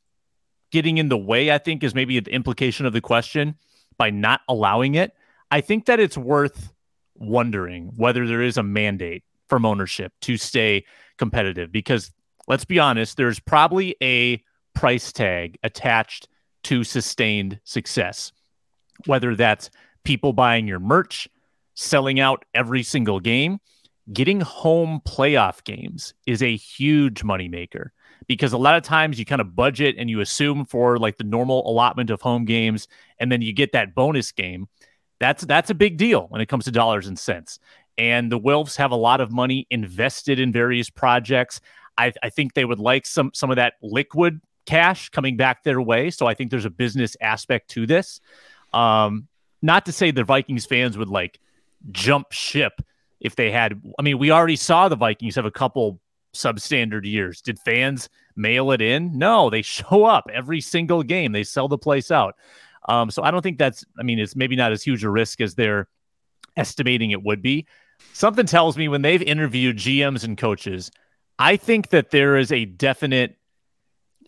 getting 0.70 0.98
in 0.98 1.08
the 1.08 1.16
way? 1.16 1.50
I 1.50 1.58
think 1.58 1.82
is 1.82 1.94
maybe 1.94 2.18
the 2.20 2.32
implication 2.32 2.86
of 2.86 2.92
the 2.92 3.00
question 3.00 3.56
by 3.96 4.10
not 4.10 4.40
allowing 4.48 4.96
it. 4.96 5.12
I 5.50 5.60
think 5.60 5.86
that 5.86 6.00
it's 6.00 6.18
worth 6.18 6.72
wondering 7.14 7.92
whether 7.96 8.26
there 8.26 8.42
is 8.42 8.56
a 8.56 8.62
mandate 8.62 9.22
from 9.48 9.64
ownership 9.64 10.12
to 10.22 10.36
stay 10.36 10.84
competitive 11.18 11.70
because 11.70 12.10
let's 12.48 12.64
be 12.64 12.78
honest, 12.78 13.16
there's 13.16 13.40
probably 13.40 13.96
a 14.02 14.42
price 14.74 15.12
tag 15.12 15.58
attached 15.62 16.28
to 16.64 16.84
sustained 16.84 17.60
success, 17.64 18.32
whether 19.06 19.34
that's 19.34 19.70
people 20.04 20.32
buying 20.32 20.66
your 20.66 20.80
merch, 20.80 21.28
selling 21.74 22.20
out 22.20 22.44
every 22.54 22.82
single 22.82 23.20
game. 23.20 23.58
Getting 24.12 24.40
home 24.40 25.00
playoff 25.06 25.64
games 25.64 26.12
is 26.26 26.42
a 26.42 26.56
huge 26.56 27.22
moneymaker 27.22 27.88
because 28.26 28.52
a 28.52 28.58
lot 28.58 28.76
of 28.76 28.82
times 28.82 29.18
you 29.18 29.24
kind 29.24 29.40
of 29.40 29.56
budget 29.56 29.94
and 29.98 30.10
you 30.10 30.20
assume 30.20 30.66
for 30.66 30.98
like 30.98 31.16
the 31.16 31.24
normal 31.24 31.66
allotment 31.66 32.10
of 32.10 32.20
home 32.20 32.44
games, 32.44 32.86
and 33.18 33.32
then 33.32 33.40
you 33.40 33.54
get 33.54 33.72
that 33.72 33.94
bonus 33.94 34.30
game. 34.30 34.68
That's 35.20 35.44
that's 35.46 35.70
a 35.70 35.74
big 35.74 35.96
deal 35.96 36.26
when 36.28 36.42
it 36.42 36.50
comes 36.50 36.66
to 36.66 36.70
dollars 36.70 37.06
and 37.06 37.18
cents 37.18 37.58
and 37.96 38.30
the 38.30 38.38
Wilfs 38.38 38.76
have 38.76 38.90
a 38.90 38.96
lot 38.96 39.20
of 39.20 39.30
money 39.30 39.66
invested 39.70 40.38
in 40.38 40.52
various 40.52 40.90
projects. 40.90 41.60
I, 41.96 42.12
I, 42.22 42.30
think 42.30 42.54
they 42.54 42.64
would 42.64 42.80
like 42.80 43.06
some 43.06 43.30
some 43.34 43.50
of 43.50 43.56
that 43.56 43.74
liquid 43.82 44.40
cash 44.66 45.10
coming 45.10 45.36
back 45.36 45.62
their 45.62 45.80
way. 45.80 46.10
So 46.10 46.26
I 46.26 46.34
think 46.34 46.50
there's 46.50 46.64
a 46.64 46.70
business 46.70 47.16
aspect 47.20 47.70
to 47.70 47.86
this. 47.86 48.20
Um, 48.72 49.28
not 49.62 49.86
to 49.86 49.92
say 49.92 50.10
the 50.10 50.24
Vikings 50.24 50.66
fans 50.66 50.98
would 50.98 51.08
like 51.08 51.38
jump 51.92 52.32
ship 52.32 52.82
if 53.20 53.36
they 53.36 53.50
had. 53.50 53.80
I 53.98 54.02
mean, 54.02 54.18
we 54.18 54.30
already 54.30 54.56
saw 54.56 54.88
the 54.88 54.96
Vikings 54.96 55.36
have 55.36 55.46
a 55.46 55.50
couple 55.50 56.00
substandard 56.34 57.04
years. 57.04 57.40
Did 57.40 57.58
fans 57.60 58.08
mail 58.36 58.72
it 58.72 58.80
in? 58.80 59.16
No, 59.16 59.50
they 59.50 59.62
show 59.62 60.04
up 60.04 60.28
every 60.32 60.60
single 60.60 61.02
game. 61.02 61.32
They 61.32 61.44
sell 61.44 61.68
the 61.68 61.78
place 61.78 62.10
out. 62.10 62.34
Um, 62.86 63.10
so 63.10 63.22
I 63.22 63.30
don't 63.30 63.42
think 63.42 63.58
that's. 63.58 63.84
I 63.98 64.02
mean, 64.02 64.18
it's 64.18 64.36
maybe 64.36 64.56
not 64.56 64.72
as 64.72 64.82
huge 64.82 65.04
a 65.04 65.10
risk 65.10 65.40
as 65.40 65.54
they're 65.54 65.88
estimating 66.56 67.10
it 67.12 67.22
would 67.22 67.42
be. 67.42 67.66
Something 68.12 68.46
tells 68.46 68.76
me 68.76 68.88
when 68.88 69.02
they've 69.02 69.22
interviewed 69.22 69.76
GMs 69.76 70.24
and 70.24 70.38
coaches, 70.38 70.90
I 71.38 71.56
think 71.56 71.90
that 71.90 72.10
there 72.10 72.36
is 72.36 72.52
a 72.52 72.64
definite 72.64 73.36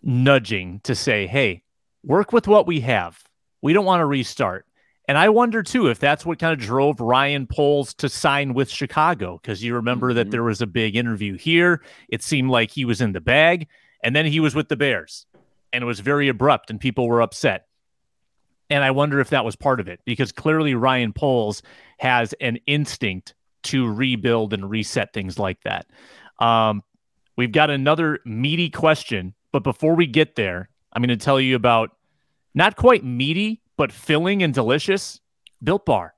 nudging 0.03 0.81
to 0.83 0.93
say, 0.93 1.27
hey, 1.27 1.63
work 2.03 2.33
with 2.33 2.47
what 2.47 2.67
we 2.67 2.81
have. 2.81 3.23
We 3.61 3.73
don't 3.73 3.85
want 3.85 4.01
to 4.01 4.05
restart. 4.05 4.65
And 5.07 5.17
I 5.17 5.29
wonder 5.29 5.63
too 5.63 5.87
if 5.87 5.99
that's 5.99 6.25
what 6.25 6.37
kind 6.37 6.51
of 6.51 6.59
drove 6.59 6.99
Ryan 6.99 7.47
Poles 7.47 7.93
to 7.95 8.09
sign 8.09 8.53
with 8.53 8.69
Chicago, 8.69 9.39
because 9.41 9.63
you 9.63 9.75
remember 9.75 10.09
mm-hmm. 10.09 10.15
that 10.17 10.31
there 10.31 10.43
was 10.43 10.61
a 10.61 10.67
big 10.67 10.97
interview 10.97 11.37
here. 11.37 11.81
It 12.09 12.21
seemed 12.23 12.49
like 12.49 12.71
he 12.71 12.83
was 12.83 12.99
in 12.99 13.13
the 13.13 13.21
bag, 13.21 13.67
and 14.03 14.13
then 14.15 14.25
he 14.25 14.41
was 14.41 14.53
with 14.53 14.67
the 14.67 14.75
Bears, 14.75 15.25
and 15.71 15.81
it 15.81 15.87
was 15.87 16.01
very 16.01 16.27
abrupt, 16.27 16.69
and 16.69 16.79
people 16.79 17.07
were 17.07 17.21
upset. 17.21 17.67
And 18.69 18.83
I 18.83 18.91
wonder 18.91 19.21
if 19.21 19.29
that 19.29 19.45
was 19.45 19.55
part 19.55 19.79
of 19.79 19.87
it, 19.87 20.01
because 20.03 20.33
clearly 20.33 20.75
Ryan 20.75 21.13
Poles 21.13 21.63
has 21.99 22.33
an 22.41 22.57
instinct 22.67 23.33
to 23.67 23.91
rebuild 23.91 24.53
and 24.53 24.69
reset 24.69 25.13
things 25.13 25.39
like 25.39 25.61
that. 25.63 25.87
Um, 26.39 26.83
we've 27.35 27.51
got 27.51 27.69
another 27.69 28.19
meaty 28.25 28.69
question, 28.69 29.33
but 29.51 29.63
before 29.63 29.95
we 29.95 30.07
get 30.07 30.35
there, 30.35 30.69
I'm 30.93 31.01
going 31.01 31.17
to 31.17 31.23
tell 31.23 31.39
you 31.39 31.55
about 31.55 31.91
not 32.53 32.75
quite 32.75 33.03
meaty, 33.03 33.61
but 33.77 33.91
filling 33.91 34.43
and 34.43 34.53
delicious 34.53 35.21
Built 35.63 35.85
Bar 35.85 36.13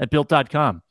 at 0.00 0.10
built.com. 0.10 0.82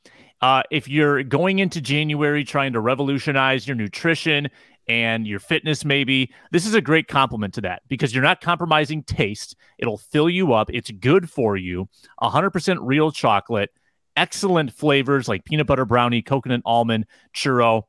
Uh, 0.42 0.64
if 0.72 0.88
you're 0.88 1.24
going 1.24 1.60
into 1.60 1.82
January 1.82 2.44
trying 2.44 2.74
to 2.74 2.80
revolutionize 2.80 3.68
your 3.68 3.76
nutrition 3.76 4.50
and 4.88 5.26
your 5.26 5.40
fitness 5.40 5.84
maybe 5.84 6.32
this 6.52 6.66
is 6.66 6.76
a 6.76 6.82
great 6.82 7.08
complement 7.08 7.54
to 7.54 7.62
that 7.62 7.82
because 7.88 8.14
you're 8.14 8.24
not 8.24 8.40
compromising 8.40 9.02
taste 9.04 9.56
it'll 9.80 9.98
fill 9.98 10.30
you 10.30 10.54
up 10.54 10.70
it's 10.72 10.92
good 10.92 11.28
for 11.30 11.58
you 11.58 11.90
100% 12.22 12.78
real 12.82 13.12
chocolate 13.12 13.72
excellent 14.16 14.74
flavors 14.74 15.28
like 15.28 15.46
peanut 15.46 15.68
butter 15.68 15.86
brownie 15.86 16.22
coconut 16.22 16.62
almond 16.66 17.06
churro. 17.34 17.84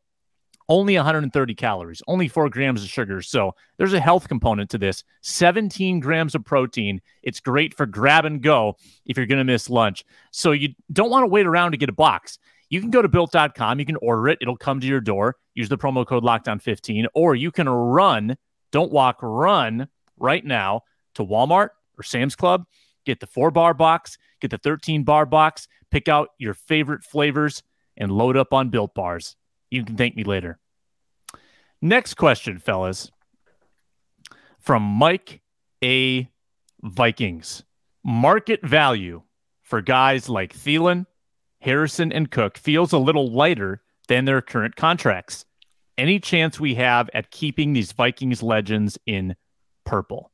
Only 0.68 0.96
130 0.96 1.54
calories 1.54 2.02
only 2.08 2.26
4 2.26 2.48
grams 2.48 2.82
of 2.82 2.88
sugar. 2.88 3.22
So 3.22 3.54
there's 3.78 3.92
a 3.92 4.00
health 4.00 4.26
component 4.26 4.68
to 4.70 4.78
this. 4.78 5.04
17 5.22 6.00
grams 6.00 6.34
of 6.34 6.44
protein. 6.44 7.00
It's 7.22 7.38
great 7.38 7.72
for 7.72 7.86
grab 7.86 8.24
and 8.24 8.42
go 8.42 8.76
if 9.04 9.16
you're 9.16 9.26
going 9.26 9.38
to 9.38 9.44
miss 9.44 9.70
lunch. 9.70 10.04
So 10.32 10.50
you 10.50 10.70
don't 10.92 11.10
want 11.10 11.22
to 11.22 11.28
wait 11.28 11.46
around 11.46 11.70
to 11.70 11.76
get 11.76 11.88
a 11.88 11.92
box. 11.92 12.38
You 12.68 12.80
can 12.80 12.90
go 12.90 13.00
to 13.00 13.08
built.com, 13.08 13.78
you 13.78 13.86
can 13.86 13.96
order 13.96 14.28
it, 14.28 14.38
it'll 14.40 14.56
come 14.56 14.80
to 14.80 14.86
your 14.86 15.00
door. 15.00 15.36
Use 15.54 15.68
the 15.68 15.78
promo 15.78 16.04
code 16.04 16.24
lockedon15, 16.24 17.06
or 17.14 17.34
you 17.34 17.50
can 17.50 17.68
run, 17.68 18.36
don't 18.72 18.90
walk, 18.90 19.18
run 19.22 19.88
right 20.18 20.44
now 20.44 20.82
to 21.14 21.24
Walmart 21.24 21.70
or 21.96 22.02
Sam's 22.02 22.34
Club, 22.34 22.64
get 23.04 23.20
the 23.20 23.26
four 23.26 23.50
bar 23.50 23.72
box, 23.72 24.18
get 24.40 24.50
the 24.50 24.58
13 24.58 25.04
bar 25.04 25.26
box, 25.26 25.68
pick 25.90 26.08
out 26.08 26.28
your 26.38 26.54
favorite 26.54 27.04
flavors, 27.04 27.62
and 27.96 28.12
load 28.12 28.36
up 28.36 28.52
on 28.52 28.68
built 28.68 28.94
bars. 28.94 29.36
You 29.70 29.84
can 29.84 29.96
thank 29.96 30.16
me 30.16 30.24
later. 30.24 30.58
Next 31.80 32.14
question, 32.14 32.58
fellas, 32.58 33.10
from 34.58 34.82
Mike 34.82 35.40
A. 35.82 36.30
Vikings. 36.82 37.64
Market 38.04 38.64
value 38.64 39.22
for 39.62 39.80
guys 39.80 40.28
like 40.28 40.54
Thielen, 40.54 41.06
Harrison 41.60 42.12
and 42.12 42.30
Cook 42.30 42.56
feels 42.56 42.92
a 42.92 42.98
little 42.98 43.30
lighter 43.30 43.82
than 44.08 44.24
their 44.24 44.40
current 44.40 44.76
contracts. 44.76 45.44
Any 45.98 46.20
chance 46.20 46.60
we 46.60 46.74
have 46.76 47.10
at 47.14 47.30
keeping 47.30 47.72
these 47.72 47.92
Vikings 47.92 48.42
legends 48.42 48.98
in 49.06 49.34
purple? 49.84 50.30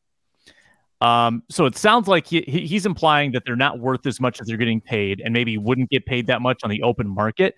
Um, 1.02 1.42
so 1.50 1.66
it 1.66 1.76
sounds 1.76 2.06
like 2.06 2.28
he, 2.28 2.42
he's 2.42 2.86
implying 2.86 3.32
that 3.32 3.42
they're 3.44 3.56
not 3.56 3.80
worth 3.80 4.06
as 4.06 4.20
much 4.20 4.40
as 4.40 4.46
they're 4.46 4.56
getting 4.56 4.80
paid 4.80 5.20
and 5.20 5.34
maybe 5.34 5.58
wouldn't 5.58 5.90
get 5.90 6.06
paid 6.06 6.28
that 6.28 6.40
much 6.40 6.62
on 6.62 6.70
the 6.70 6.80
open 6.82 7.08
market. 7.08 7.56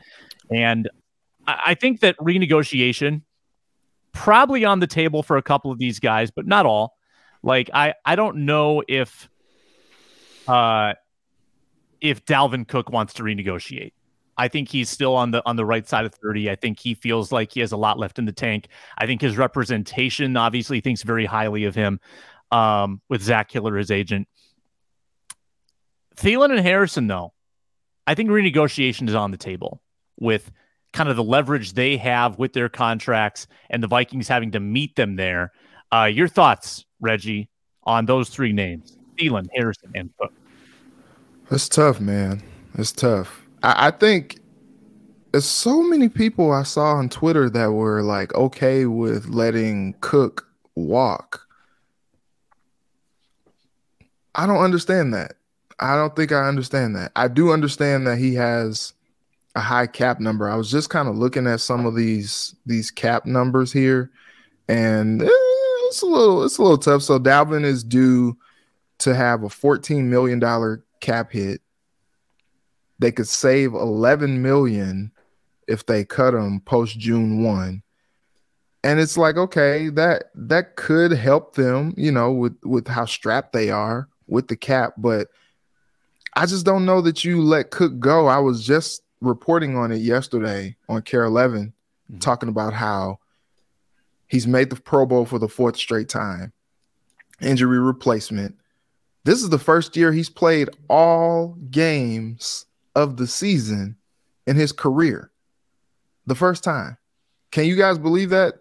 And 0.51 0.89
I, 1.47 1.75
think 1.75 2.01
that 2.01 2.17
renegotiation 2.17 3.21
probably 4.13 4.65
on 4.65 4.81
the 4.81 4.87
table 4.87 5.23
for 5.23 5.37
a 5.37 5.43
couple 5.43 5.71
of 5.71 5.79
these 5.79 6.01
guys, 6.01 6.31
but 6.31 6.47
not 6.47 6.65
all. 6.65 6.97
Like 7.43 7.69
I, 7.75 7.93
I 8.07 8.17
don't 8.17 8.47
know 8.47 8.83
if 8.89 9.29
uh 10.49 10.95
if 12.01 12.25
Dalvin 12.25 12.67
Cook 12.67 12.91
wants 12.91 13.13
to 13.15 13.23
renegotiate. 13.23 13.93
I 14.39 14.49
think 14.49 14.71
he's 14.71 14.89
still 14.89 15.15
on 15.15 15.33
the 15.33 15.43
on 15.45 15.57
the 15.57 15.67
right 15.67 15.87
side 15.87 16.07
of 16.07 16.15
30. 16.15 16.51
I 16.51 16.57
think 16.57 16.81
he 16.81 16.95
feels 16.95 17.31
like 17.31 17.53
he 17.53 17.61
has 17.61 17.73
a 17.73 17.77
lot 17.77 17.99
left 17.99 18.19
in 18.19 18.25
the 18.25 18.33
tank. 18.33 18.69
I 18.97 19.05
think 19.05 19.21
his 19.21 19.37
representation 19.37 20.35
obviously 20.39 20.81
thinks 20.81 21.03
very 21.03 21.27
highly 21.27 21.65
of 21.65 21.75
him 21.75 22.01
um, 22.55 23.01
with 23.09 23.21
Zach 23.21 23.51
Hiller, 23.51 23.77
his 23.77 23.91
agent. 23.91 24.29
Thielen 26.17 26.53
and 26.53 26.61
Harrison, 26.61 27.09
though, 27.09 27.33
I 28.07 28.15
think 28.15 28.31
renegotiation 28.31 29.09
is 29.09 29.15
on 29.15 29.33
the 29.33 29.37
table 29.37 29.83
with 30.21 30.53
kind 30.93 31.09
of 31.09 31.17
the 31.17 31.25
leverage 31.25 31.73
they 31.73 31.97
have 31.97 32.39
with 32.39 32.53
their 32.53 32.69
contracts 32.69 33.49
and 33.71 33.83
the 33.83 33.89
Vikings 33.89 34.29
having 34.29 34.53
to 34.53 34.61
meet 34.61 34.95
them 34.95 35.17
there. 35.17 35.53
Uh, 35.93 36.05
your 36.05 36.29
thoughts, 36.29 36.85
Reggie, 37.01 37.49
on 37.83 38.07
those 38.07 38.29
three 38.29 38.53
names: 38.53 38.97
Thielen, 39.19 39.49
Harrison, 39.57 39.91
and 39.97 40.11
Cook. 40.21 40.33
It's 41.51 41.69
tough, 41.69 42.01
man. 42.01 42.41
It's 42.79 42.93
tough. 42.93 43.45
I, 43.65 43.89
I 43.89 43.91
think 43.91 44.39
there's 45.33 45.45
so 45.45 45.83
many 45.83 46.09
people 46.09 46.53
I 46.53 46.63
saw 46.63 46.95
on 46.95 47.09
Twitter 47.09 47.51
that 47.51 47.73
were 47.73 48.03
like 48.03 48.33
okay 48.35 48.87
with 48.87 49.27
letting 49.27 49.97
Cook 50.01 50.49
walk. 50.77 51.44
I 54.35 54.47
don't 54.47 54.63
understand 54.63 55.15
that. 55.15 55.37
I 55.79 55.97
don't 55.97 56.15
think 56.15 56.33
I 56.33 56.49
understand 56.49 56.97
that. 56.97 57.13
I 57.17 57.29
do 57.29 57.53
understand 57.53 58.07
that 58.07 58.19
he 58.19 58.35
has 58.35 58.93
a 59.55 59.61
high 59.61 59.87
cap 59.87 60.21
number. 60.21 60.49
I 60.49 60.57
was 60.57 60.71
just 60.71 60.91
kind 60.91 61.09
of 61.09 61.17
looking 61.17 61.47
at 61.47 61.61
some 61.61 61.87
of 61.87 61.95
these 61.95 62.55
these 62.67 62.91
cap 62.91 63.27
numbers 63.27 63.73
here, 63.73 64.11
and 64.69 65.23
eh, 65.23 65.29
it's 65.29 66.03
a 66.03 66.07
little 66.07 66.45
it's 66.45 66.59
a 66.59 66.63
little 66.63 66.79
tough. 66.79 67.03
So 67.03 67.19
Dalvin 67.19 67.65
is 67.65 67.85
due 67.85 68.37
to 68.99 69.15
have 69.15 69.43
a 69.43 69.49
fourteen 69.49 70.11
million 70.11 70.39
dollar 70.39 70.85
cap 71.01 71.33
hit. 71.33 71.61
They 72.99 73.13
could 73.13 73.29
save 73.29 73.75
11 73.75 74.41
million 74.41 75.11
if 75.67 75.85
they 75.85 76.05
cut 76.05 76.33
him 76.33 76.61
post 76.61 76.99
June 76.99 77.43
1. 77.43 77.83
And 78.85 79.01
it's 79.01 79.19
like, 79.19 79.37
okay, 79.37 79.89
that 79.91 80.31
that 80.35 80.77
could 80.77 81.11
help 81.11 81.57
them, 81.57 81.95
you 81.97 82.13
know, 82.13 82.33
with 82.33 82.57
with 82.65 82.87
how 82.87 83.07
strapped 83.07 83.53
they 83.53 83.71
are 83.71 84.09
with 84.27 84.49
the 84.49 84.57
cap, 84.57 84.95
but 84.97 85.29
I 86.35 86.47
just 86.47 86.67
don't 86.67 86.85
know 86.85 87.01
that 87.03 87.25
you 87.25 87.43
let 87.43 87.71
Cook 87.71 87.99
go. 87.99 88.27
I 88.27 88.39
was 88.39 88.67
just 88.67 89.03
reporting 89.21 89.77
on 89.77 89.93
it 89.93 90.01
yesterday 90.01 90.77
on 90.89 91.03
Kare 91.03 91.25
11 91.25 91.73
mm-hmm. 92.11 92.19
talking 92.19 92.49
about 92.49 92.73
how 92.73 93.19
he's 94.27 94.47
made 94.47 94.71
the 94.71 94.77
Pro 94.77 95.07
Bowl 95.07 95.25
for 95.25 95.39
the 95.39 95.49
fourth 95.49 95.77
straight 95.77 96.09
time. 96.09 96.53
Injury 97.41 97.79
replacement 97.79 98.57
this 99.25 99.43
is 99.43 99.49
the 99.49 99.59
first 99.59 99.97
year 99.97 100.13
he's 100.13 100.29
played 100.29 100.69
all 100.89 101.57
games 101.71 102.67
of 102.95 103.17
the 103.17 103.27
season 103.27 103.97
in 104.47 104.57
his 104.57 104.71
career. 104.71 105.31
The 106.27 106.35
first 106.35 106.63
time. 106.63 106.99
Can 107.51 107.65
you 107.65 107.77
guys 107.77 107.99
believe 107.99 108.31
that? 108.31 108.55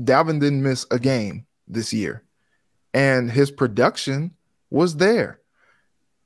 Dalvin 0.00 0.40
didn't 0.40 0.62
miss 0.62 0.86
a 0.90 0.98
game 0.98 1.46
this 1.66 1.92
year. 1.92 2.22
And 2.92 3.30
his 3.30 3.50
production 3.50 4.32
was 4.74 4.96
there 4.96 5.40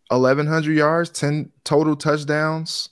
1,100 0.09 0.75
yards, 0.75 1.11
10 1.11 1.53
total 1.65 1.95
touchdowns. 1.95 2.89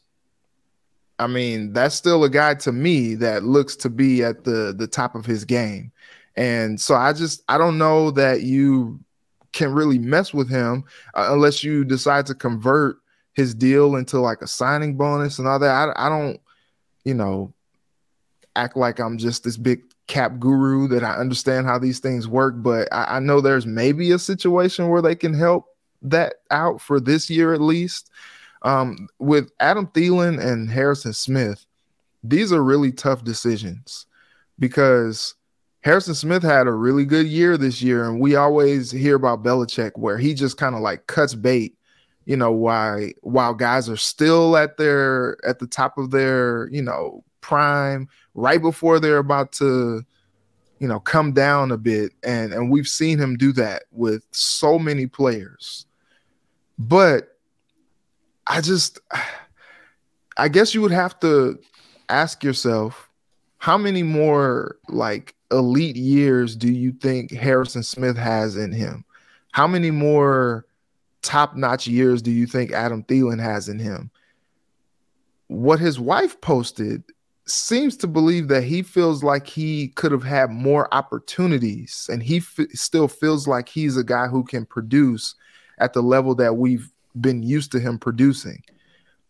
I 1.18 1.26
mean, 1.26 1.72
that's 1.72 1.94
still 1.94 2.24
a 2.24 2.28
guy 2.28 2.54
to 2.56 2.72
me 2.72 3.14
that 3.16 3.42
looks 3.42 3.74
to 3.76 3.88
be 3.88 4.22
at 4.22 4.44
the 4.44 4.74
the 4.76 4.86
top 4.86 5.14
of 5.14 5.24
his 5.24 5.46
game. 5.46 5.90
And 6.36 6.78
so 6.78 6.94
I 6.94 7.14
just 7.14 7.42
I 7.48 7.56
don't 7.56 7.78
know 7.78 8.10
that 8.10 8.42
you 8.42 9.00
can 9.54 9.72
really 9.72 9.98
mess 9.98 10.34
with 10.34 10.50
him 10.50 10.84
uh, 11.14 11.28
unless 11.30 11.64
you 11.64 11.84
decide 11.84 12.26
to 12.26 12.34
convert 12.34 12.98
his 13.32 13.54
deal 13.54 13.96
into 13.96 14.20
like 14.20 14.42
a 14.42 14.46
signing 14.46 14.96
bonus 14.96 15.38
and 15.38 15.48
all 15.48 15.58
that. 15.58 15.70
I, 15.96 16.06
I 16.06 16.08
don't, 16.10 16.38
you 17.04 17.14
know, 17.14 17.54
act 18.54 18.76
like 18.76 18.98
I'm 18.98 19.16
just 19.16 19.44
this 19.44 19.56
big 19.56 19.80
cap 20.06 20.38
guru 20.38 20.88
that 20.88 21.02
I 21.02 21.16
understand 21.16 21.66
how 21.66 21.78
these 21.78 21.98
things 21.98 22.28
work, 22.28 22.54
but 22.58 22.88
I, 22.92 23.16
I 23.16 23.20
know 23.20 23.40
there's 23.40 23.66
maybe 23.66 24.12
a 24.12 24.18
situation 24.18 24.88
where 24.88 25.02
they 25.02 25.14
can 25.14 25.34
help 25.34 25.66
that 26.02 26.34
out 26.50 26.80
for 26.80 27.00
this 27.00 27.28
year 27.28 27.52
at 27.52 27.60
least. 27.60 28.10
Um, 28.62 29.08
with 29.18 29.50
Adam 29.60 29.86
Thielen 29.88 30.44
and 30.44 30.70
Harrison 30.70 31.12
Smith, 31.12 31.66
these 32.24 32.52
are 32.52 32.62
really 32.62 32.92
tough 32.92 33.22
decisions 33.24 34.06
because 34.58 35.34
Harrison 35.82 36.14
Smith 36.14 36.42
had 36.42 36.66
a 36.66 36.72
really 36.72 37.04
good 37.04 37.26
year 37.26 37.56
this 37.56 37.80
year, 37.80 38.08
and 38.08 38.20
we 38.20 38.34
always 38.34 38.90
hear 38.90 39.14
about 39.14 39.44
Belichick 39.44 39.92
where 39.94 40.18
he 40.18 40.34
just 40.34 40.56
kind 40.56 40.74
of 40.74 40.80
like 40.80 41.06
cuts 41.06 41.34
bait, 41.34 41.76
you 42.24 42.36
know, 42.36 42.50
why 42.50 43.12
while 43.22 43.54
guys 43.54 43.88
are 43.88 43.96
still 43.96 44.56
at 44.56 44.76
their 44.78 45.36
at 45.46 45.60
the 45.60 45.66
top 45.66 45.96
of 45.96 46.10
their, 46.10 46.68
you 46.72 46.82
know, 46.82 47.22
prime, 47.40 48.08
right 48.36 48.60
before 48.60 49.00
they're 49.00 49.18
about 49.18 49.50
to, 49.50 50.04
you 50.78 50.86
know, 50.86 51.00
come 51.00 51.32
down 51.32 51.72
a 51.72 51.76
bit. 51.76 52.12
And 52.22 52.52
and 52.52 52.70
we've 52.70 52.86
seen 52.86 53.18
him 53.18 53.36
do 53.36 53.50
that 53.52 53.84
with 53.90 54.24
so 54.30 54.78
many 54.78 55.06
players. 55.06 55.86
But 56.78 57.36
I 58.46 58.60
just 58.60 59.00
I 60.36 60.48
guess 60.48 60.74
you 60.74 60.82
would 60.82 60.92
have 60.92 61.18
to 61.20 61.58
ask 62.08 62.44
yourself 62.44 63.10
how 63.58 63.78
many 63.78 64.02
more 64.02 64.76
like 64.88 65.34
elite 65.50 65.96
years 65.96 66.54
do 66.54 66.70
you 66.70 66.92
think 66.92 67.32
Harrison 67.32 67.82
Smith 67.82 68.16
has 68.16 68.56
in 68.56 68.70
him? 68.70 69.04
How 69.52 69.66
many 69.66 69.90
more 69.90 70.66
top 71.22 71.56
notch 71.56 71.86
years 71.86 72.20
do 72.20 72.30
you 72.30 72.46
think 72.46 72.72
Adam 72.72 73.02
Thielen 73.02 73.40
has 73.40 73.68
in 73.68 73.78
him? 73.78 74.10
What 75.48 75.80
his 75.80 75.98
wife 75.98 76.40
posted 76.40 77.02
seems 77.46 77.96
to 77.96 78.06
believe 78.06 78.48
that 78.48 78.64
he 78.64 78.82
feels 78.82 79.22
like 79.22 79.46
he 79.46 79.88
could 79.88 80.10
have 80.10 80.24
had 80.24 80.50
more 80.50 80.92
opportunities 80.92 82.08
and 82.12 82.22
he 82.22 82.38
f- 82.38 82.66
still 82.74 83.06
feels 83.06 83.46
like 83.46 83.68
he's 83.68 83.96
a 83.96 84.04
guy 84.04 84.26
who 84.26 84.42
can 84.42 84.66
produce 84.66 85.36
at 85.78 85.92
the 85.92 86.02
level 86.02 86.34
that 86.34 86.56
we've 86.56 86.90
been 87.20 87.42
used 87.42 87.70
to 87.72 87.80
him 87.80 87.98
producing. 87.98 88.62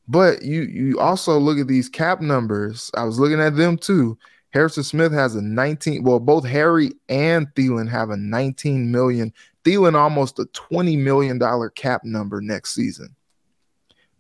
But 0.09 0.43
you 0.43 0.63
you 0.63 1.01
also 1.01 1.39
look 1.39 1.59
at 1.59 1.67
these 1.67 1.89
cap 1.89 2.21
numbers. 2.21 2.91
I 2.97 3.05
was 3.05 3.19
looking 3.19 3.41
at 3.41 3.57
them 3.57 3.77
too. 3.77 4.17
Harrison 4.51 4.85
Smith 4.85 5.13
has 5.13 5.35
a 5.35 5.43
19. 5.43 6.03
Well, 6.03 6.21
both 6.21 6.47
Harry 6.47 6.93
and 7.09 7.49
Thielen 7.55 7.91
have 7.91 8.11
a 8.11 8.17
19 8.17 8.91
million. 8.91 9.33
Thielen 9.65 9.95
almost 9.95 10.39
a 10.39 10.47
20 10.47 10.97
million 10.97 11.39
dollar 11.39 11.69
cap 11.71 12.03
number 12.05 12.41
next 12.41 12.75
season. 12.75 13.15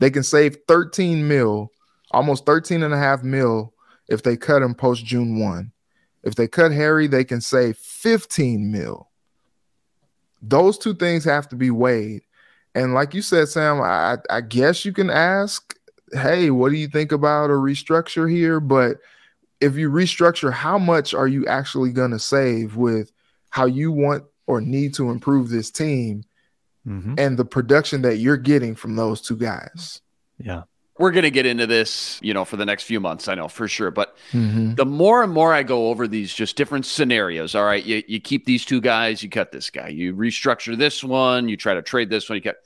They 0.01 0.11
can 0.11 0.25
save 0.25 0.59
13 0.69 1.27
mil, 1.27 1.71
almost 2.11 2.45
13 2.45 2.83
and 2.83 2.93
a 2.93 2.99
half 2.99 3.23
mil 3.23 3.73
if 4.09 4.23
they 4.23 4.37
cut 4.37 4.63
him 4.63 4.75
post 4.75 5.05
June 5.05 5.39
1. 5.39 5.73
If 6.23 6.35
they 6.35 6.49
cut 6.49 6.73
Harry, 6.73 7.07
they 7.07 7.25
can 7.25 7.41
save 7.41 7.77
15 7.79 8.71
mil. 8.71 9.11
Those 10.43 10.79
two 10.79 10.95
things 10.95 11.25
have 11.25 11.49
to 11.51 11.57
be 11.57 11.71
weighed. 11.71 12.23
And 12.75 12.95
like 12.95 13.15
you 13.15 13.23
said, 13.23 13.49
Sam, 13.49 13.81
I, 13.81 14.19
I 14.29 14.41
guess 14.43 14.85
you 14.85 14.93
can 14.93 15.09
ask, 15.09 15.77
hey, 16.13 16.51
what 16.51 16.71
do 16.71 16.77
you 16.77 16.89
think 16.89 17.13
about 17.13 17.51
a 17.51 17.55
restructure 17.55 18.31
here? 18.31 18.61
But 18.61 18.99
if 19.61 19.77
you 19.77 19.91
restructure, 19.91 20.53
how 20.53 20.79
much 20.79 21.15
are 21.15 21.29
you 21.29 21.47
actually 21.47 21.93
going 21.93 22.11
to 22.11 22.19
save 22.19 22.77
with 22.77 23.13
how 23.51 23.67
you 23.67 23.93
want 23.93 24.25
or 24.47 24.61
need 24.61 24.95
to 24.95 25.11
improve 25.11 25.49
this 25.49 25.71
team 25.71 26.25
mm-hmm. 26.87 27.15
and 27.19 27.39
the 27.39 27.45
production 27.45 28.03
that 28.03 28.17
you're 28.17 28.37
getting 28.37 28.75
from 28.75 28.97
those 28.97 29.21
two 29.21 29.37
guys? 29.37 30.03
Yeah 30.39 30.65
we're 30.99 31.11
going 31.11 31.25
to 31.25 31.31
get 31.31 31.47
into 31.47 31.67
this, 31.67 32.19
you 32.23 32.33
know, 32.33 32.45
for 32.45 32.57
the 32.57 32.65
next 32.65 32.85
few 32.85 33.01
months, 33.01 33.29
I 33.29 33.35
know 33.35 33.49
for 33.49 33.69
sure. 33.69 33.91
But 33.91 34.17
mm-hmm. 34.33 34.75
the 34.75 34.87
more 34.87 35.23
and 35.23 35.33
more 35.33 35.53
I 35.53 35.63
go 35.63 35.89
over 35.89 36.09
these 36.09 36.33
just 36.33 36.57
different 36.57 36.87
scenarios, 36.87 37.55
all 37.55 37.65
right, 37.65 37.85
you, 37.85 38.03
you 38.07 38.21
keep 38.21 38.47
these 38.47 38.65
two 38.65 38.81
guys, 38.81 39.23
you 39.23 39.29
cut 39.29 39.53
this 39.53 39.71
guy, 39.71 39.89
you 39.89 40.15
restructure 40.15 40.77
this 40.77 41.05
one, 41.05 41.49
you 41.49 41.57
try 41.57 41.75
to 41.75 41.83
trade 41.83 42.11
this 42.11 42.29
one, 42.29 42.37
you 42.37 42.43
cut. 42.43 42.57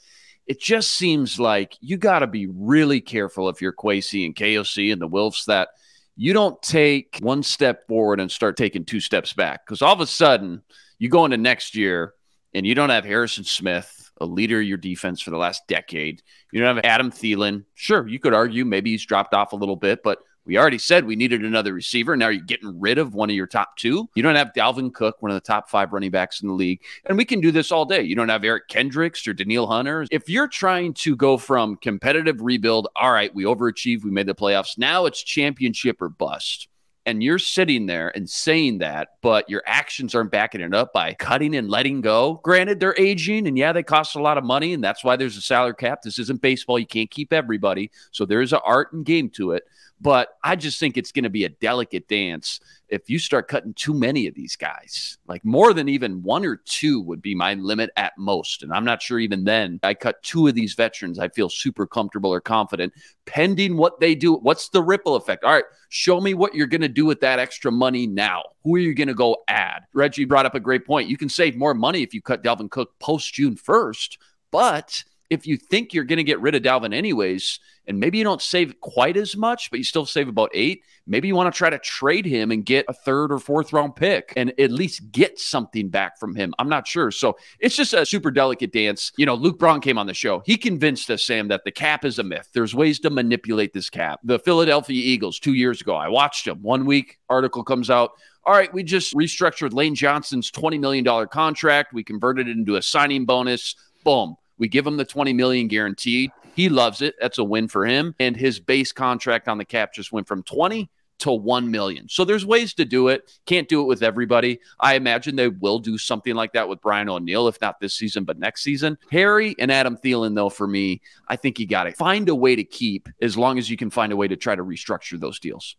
It 0.47 0.61
just 0.61 0.93
seems 0.93 1.39
like 1.39 1.77
you 1.81 1.97
got 1.97 2.21
to 2.21 2.27
be 2.27 2.47
really 2.47 3.01
careful 3.01 3.49
if 3.49 3.61
you're 3.61 3.73
Kwesi 3.73 4.25
and 4.25 4.35
KOC 4.35 4.93
and 4.93 5.01
the 5.01 5.09
Wilfs 5.09 5.45
that 5.47 5.69
you 6.17 6.33
don't 6.33 6.61
take 6.61 7.19
one 7.21 7.43
step 7.43 7.87
forward 7.87 8.21
and 8.21 8.31
start 8.31 8.57
taking 8.57 8.85
two 8.85 9.01
steps 9.01 9.33
back. 9.33 9.65
Because 9.65 9.81
all 9.81 9.93
of 9.93 10.01
a 10.01 10.07
sudden, 10.07 10.63
you 10.99 11.09
go 11.09 11.25
into 11.25 11.37
next 11.37 11.75
year 11.75 12.15
and 12.53 12.67
you 12.67 12.75
don't 12.75 12.91
have 12.91 13.05
Harrison 13.05 13.45
Smith 13.45 14.00
a 14.21 14.27
leader 14.27 14.61
of 14.61 14.67
your 14.67 14.79
defense 14.79 15.21
for 15.21 15.31
the 15.31 15.37
last 15.37 15.67
decade. 15.67 16.23
You 16.53 16.61
don't 16.61 16.77
have 16.77 16.85
Adam 16.85 17.11
Thielen. 17.11 17.65
Sure, 17.75 18.07
you 18.07 18.19
could 18.19 18.35
argue 18.35 18.65
maybe 18.65 18.91
he's 18.91 19.05
dropped 19.05 19.35
off 19.35 19.53
a 19.53 19.57
little 19.57 19.77
bit, 19.77 20.03
but 20.03 20.19
we 20.47 20.59
already 20.59 20.79
said 20.79 21.05
we 21.05 21.17
needed 21.17 21.45
another 21.45 21.73
receiver. 21.73 22.17
Now 22.17 22.29
you're 22.29 22.43
getting 22.43 22.81
rid 22.81 22.99
of 22.99 23.15
one 23.15 23.31
of 23.31 23.37
your 23.37 23.47
top 23.47 23.77
two. 23.77 24.09
You 24.15 24.23
don't 24.23 24.35
have 24.35 24.53
Dalvin 24.57 24.93
Cook, 24.93 25.21
one 25.21 25.31
of 25.31 25.37
the 25.37 25.47
top 25.47 25.69
five 25.69 25.93
running 25.93 26.11
backs 26.11 26.41
in 26.41 26.49
the 26.49 26.55
league. 26.55 26.81
And 27.07 27.19
we 27.19 27.25
can 27.25 27.41
do 27.41 27.51
this 27.51 27.71
all 27.71 27.85
day. 27.85 28.03
You 28.03 28.17
don't 28.17 28.31
have 28.31 28.43
Eric 28.43 28.69
Kendricks 28.69 29.29
or 29.29 29.35
Danielle 29.35 29.67
Hunter. 29.67 30.07
If 30.11 30.29
you're 30.29 30.49
trying 30.49 30.95
to 30.95 31.15
go 31.15 31.37
from 31.37 31.77
competitive 31.77 32.41
rebuild, 32.41 32.89
all 32.97 33.13
right, 33.13 33.35
we 33.35 33.45
overachieved, 33.45 34.03
we 34.03 34.11
made 34.11 34.27
the 34.27 34.35
playoffs. 34.35 34.79
Now 34.79 35.05
it's 35.05 35.23
championship 35.23 36.01
or 36.01 36.09
bust 36.09 36.69
and 37.07 37.23
you're 37.23 37.39
sitting 37.39 37.87
there 37.87 38.13
and 38.15 38.29
saying 38.29 38.79
that, 38.79 39.11
but 39.23 39.49
your 39.49 39.63
actions 39.67 40.15
aren't 40.15 40.31
backing 40.31 40.61
it 40.61 40.75
up 40.75 40.93
by 40.93 41.15
cutting 41.15 41.57
and 41.57 41.69
letting 41.71 42.01
go. 42.01 42.41
Granted, 42.43 42.79
they're 42.79 42.99
aging 42.99 43.47
and 43.47 43.57
yeah, 43.57 43.73
they 43.73 43.83
cost 43.83 44.17
a 44.17 44.23
lot 44.23 44.39
of 44.39 44.45
money, 44.45 44.75
and 44.75 44.85
that's 44.85 45.03
why 45.03 45.17
there's 45.17 45.37
a 45.37 45.43
salary 45.43 45.75
cap. 45.75 46.03
This 46.03 46.19
isn't 46.19 46.43
baseball. 46.43 46.79
You 46.79 46.87
can't 46.87 47.11
keep 47.11 47.33
everybody. 47.33 47.91
So 48.11 48.27
there 48.27 48.43
is 48.43 48.53
an 48.53 48.61
art 48.65 48.93
and 48.93 49.05
game 49.05 49.31
to 49.31 49.53
it. 49.53 49.65
But 50.01 50.31
I 50.43 50.57
just 50.57 50.81
think 50.81 50.97
it's 50.97 51.13
going 51.13 51.25
to 51.25 51.31
be 51.31 51.45
a 51.45 51.51
delicate 51.51 52.09
dance 52.09 52.61
if 52.89 53.11
you 53.11 53.19
start 53.19 53.49
cutting 53.49 53.75
too 53.75 53.93
many 53.93 54.27
of 54.27 54.35
these 54.35 54.57
guys. 54.57 55.19
Like 55.27 55.45
more 55.45 55.75
than 55.75 55.91
even 55.91 56.23
one 56.23 56.45
or 56.47 56.57
two 56.65 57.03
would 57.03 57.21
be 57.21 57.35
my 57.35 57.55
limit 57.55 57.91
at 57.97 58.15
most. 58.17 58.63
And 58.63 58.73
I'm 58.73 58.85
not 58.85 59.03
sure 59.03 59.19
even 59.19 59.45
then 59.45 59.79
I 59.83 59.93
cut 59.93 60.23
two 60.23 60.47
of 60.47 60.55
these 60.55 60.75
veterans. 60.75 61.19
I 61.19 61.29
feel 61.29 61.51
super 61.51 61.87
comfortable 61.87 62.33
or 62.33 62.41
confident 62.41 62.95
pending 63.27 63.77
what 63.77 64.01
they 64.01 64.15
do. 64.15 64.35
What's 64.35 64.71
the 64.71 64.83
ripple 64.83 65.17
effect? 65.17 65.45
All 65.45 65.53
right, 65.53 65.65
show 65.91 66.21
me 66.21 66.33
what 66.33 66.55
you're 66.55 66.67
going 66.67 66.81
to 66.81 66.89
do 66.89 67.05
with 67.05 67.21
that 67.21 67.39
extra 67.39 67.71
money 67.71 68.07
now. 68.07 68.43
Who 68.65 68.77
are 68.77 68.81
you 68.81 68.95
going 68.95 69.09
to 69.09 69.15
go 69.15 69.37
add? 69.49 69.83
Reggie 69.93 70.25
brought 70.25 70.47
up 70.47 70.55
a 70.55 70.61
great 70.61 70.87
point. 70.87 71.11
You 71.11 71.19
can 71.19 71.29
save 71.29 71.57
more 71.57 71.75
money 71.75 72.03
if 72.03 72.15
you 72.15 72.23
cut 72.23 72.43
Dalvin 72.43 72.71
Cook 72.71 72.99
post 72.99 73.35
June 73.35 73.55
1st, 73.55 74.17
but 74.51 75.05
if 75.31 75.47
you 75.47 75.57
think 75.57 75.95
you're 75.95 76.05
going 76.05 76.17
to 76.17 76.25
get 76.25 76.41
rid 76.41 76.57
of 76.57 76.63
Dalvin 76.63 76.93
anyways, 76.93 77.61
and 77.91 77.99
maybe 77.99 78.19
you 78.19 78.25
don't 78.25 78.41
save 78.41 78.81
quite 78.81 79.17
as 79.17 79.37
much, 79.37 79.69
but 79.71 79.79
you 79.79 79.85
still 79.85 80.07
save 80.07 80.29
about 80.29 80.51
eight, 80.55 80.85
maybe 81.09 81.27
you 81.27 81.35
want 81.35 81.53
to 81.53 81.59
try 81.59 81.69
to 81.69 81.79
trade 81.81 82.25
him 82.25 82.53
and 82.53 82.65
get 82.65 82.87
a 82.89 82.93
third 82.93 83.33
or 83.33 83.41
fourth 83.41 83.73
round 83.73 83.97
pick 83.97 84.33
and 84.37 84.55
at 84.61 84.71
least 84.71 85.11
get 85.11 85.41
something 85.41 85.89
back 85.89 86.19
from 86.19 86.35
him. 86.37 86.55
I'm 86.61 86.69
not 86.69 86.87
sure. 86.87 87.11
So 87.11 87.37
it's 87.59 87.75
just 87.75 87.93
a 87.93 88.07
super 88.07 88.31
delicate 88.31 88.73
dance. 88.73 89.11
You 89.17 89.27
know, 89.27 89.35
Luke 89.35 89.59
Braun 89.59 89.81
came 89.81 89.99
on 89.99 90.07
the 90.07 90.15
show. 90.15 90.41
He 90.47 90.57
convinced 90.57 91.11
us, 91.11 91.25
Sam, 91.25 91.49
that 91.49 91.65
the 91.65 91.73
cap 91.73 92.05
is 92.05 92.21
a 92.21 92.23
myth. 92.23 92.49
There's 92.55 92.75
ways 92.75 93.01
to 93.01 93.11
manipulate 93.11 93.73
this 93.73 93.91
cap. 93.91 94.21
The 94.23 94.39
Philadelphia 94.39 95.03
Eagles, 95.03 95.41
two 95.41 95.55
years 95.55 95.81
ago, 95.81 95.97
I 95.97 96.09
watched 96.09 96.45
them. 96.45 96.63
One 96.63 96.87
week, 96.87 97.19
article 97.29 97.65
comes 97.65 97.91
out 97.91 98.13
all 98.47 98.55
right, 98.55 98.73
we 98.73 98.83
just 98.83 99.15
restructured 99.15 99.75
Lane 99.75 99.95
Johnson's 99.95 100.51
$20 100.51 100.81
million 100.81 101.29
contract. 101.29 101.93
We 101.93 102.03
converted 102.03 102.49
it 102.49 102.57
into 102.57 102.77
a 102.77 102.83
signing 102.83 103.27
bonus. 103.27 103.77
Boom. 104.03 104.37
We 104.61 104.69
give 104.69 104.87
him 104.87 104.97
the 104.97 105.05
20 105.05 105.33
million 105.33 105.69
guaranteed. 105.69 106.31
He 106.55 106.69
loves 106.69 107.03
it. 107.03 107.15
That's 107.21 107.39
a 107.39 107.45
win 107.45 107.69
for 107.69 107.87
him. 107.87 108.15
And 108.19 108.37
his 108.37 108.61
base 108.61 108.93
contract 108.93 109.49
on 109.49 109.59
the 109.59 109.65
cap 109.65 109.95
just 109.95 110.13
went 110.13 110.29
from 110.29 110.43
20 110.43 110.91
to 111.21 111.33
1 111.33 111.71
million. 111.71 112.09
So 112.09 112.25
there's 112.25 112.45
ways 112.45 112.75
to 112.75 112.85
do 112.85 113.09
it. 113.09 113.39
Can't 113.47 113.69
do 113.69 113.83
it 113.83 113.85
with 113.85 114.03
everybody. 114.03 114.61
I 114.81 114.95
imagine 114.95 115.37
they 115.37 115.49
will 115.49 115.79
do 115.79 115.99
something 115.99 116.35
like 116.35 116.55
that 116.55 116.69
with 116.69 116.81
Brian 116.81 117.09
O'Neill, 117.09 117.47
if 117.49 117.61
not 117.61 117.79
this 117.79 117.95
season, 117.95 118.25
but 118.25 118.39
next 118.39 118.63
season. 118.63 118.99
Harry 119.11 119.55
and 119.59 119.71
Adam 119.71 119.97
Thielen, 119.97 120.35
though, 120.35 120.49
for 120.49 120.67
me, 120.67 121.03
I 121.29 121.37
think 121.37 121.59
you 121.59 121.67
got 121.67 121.85
to 121.85 121.93
find 121.93 122.29
a 122.29 122.35
way 122.35 122.57
to 122.57 122.65
keep 122.65 123.09
as 123.21 123.37
long 123.37 123.59
as 123.59 123.71
you 123.71 123.77
can 123.77 123.91
find 123.91 124.13
a 124.13 124.17
way 124.17 124.29
to 124.29 124.37
try 124.37 124.57
to 124.57 124.65
restructure 124.65 125.21
those 125.21 125.39
deals. 125.39 125.77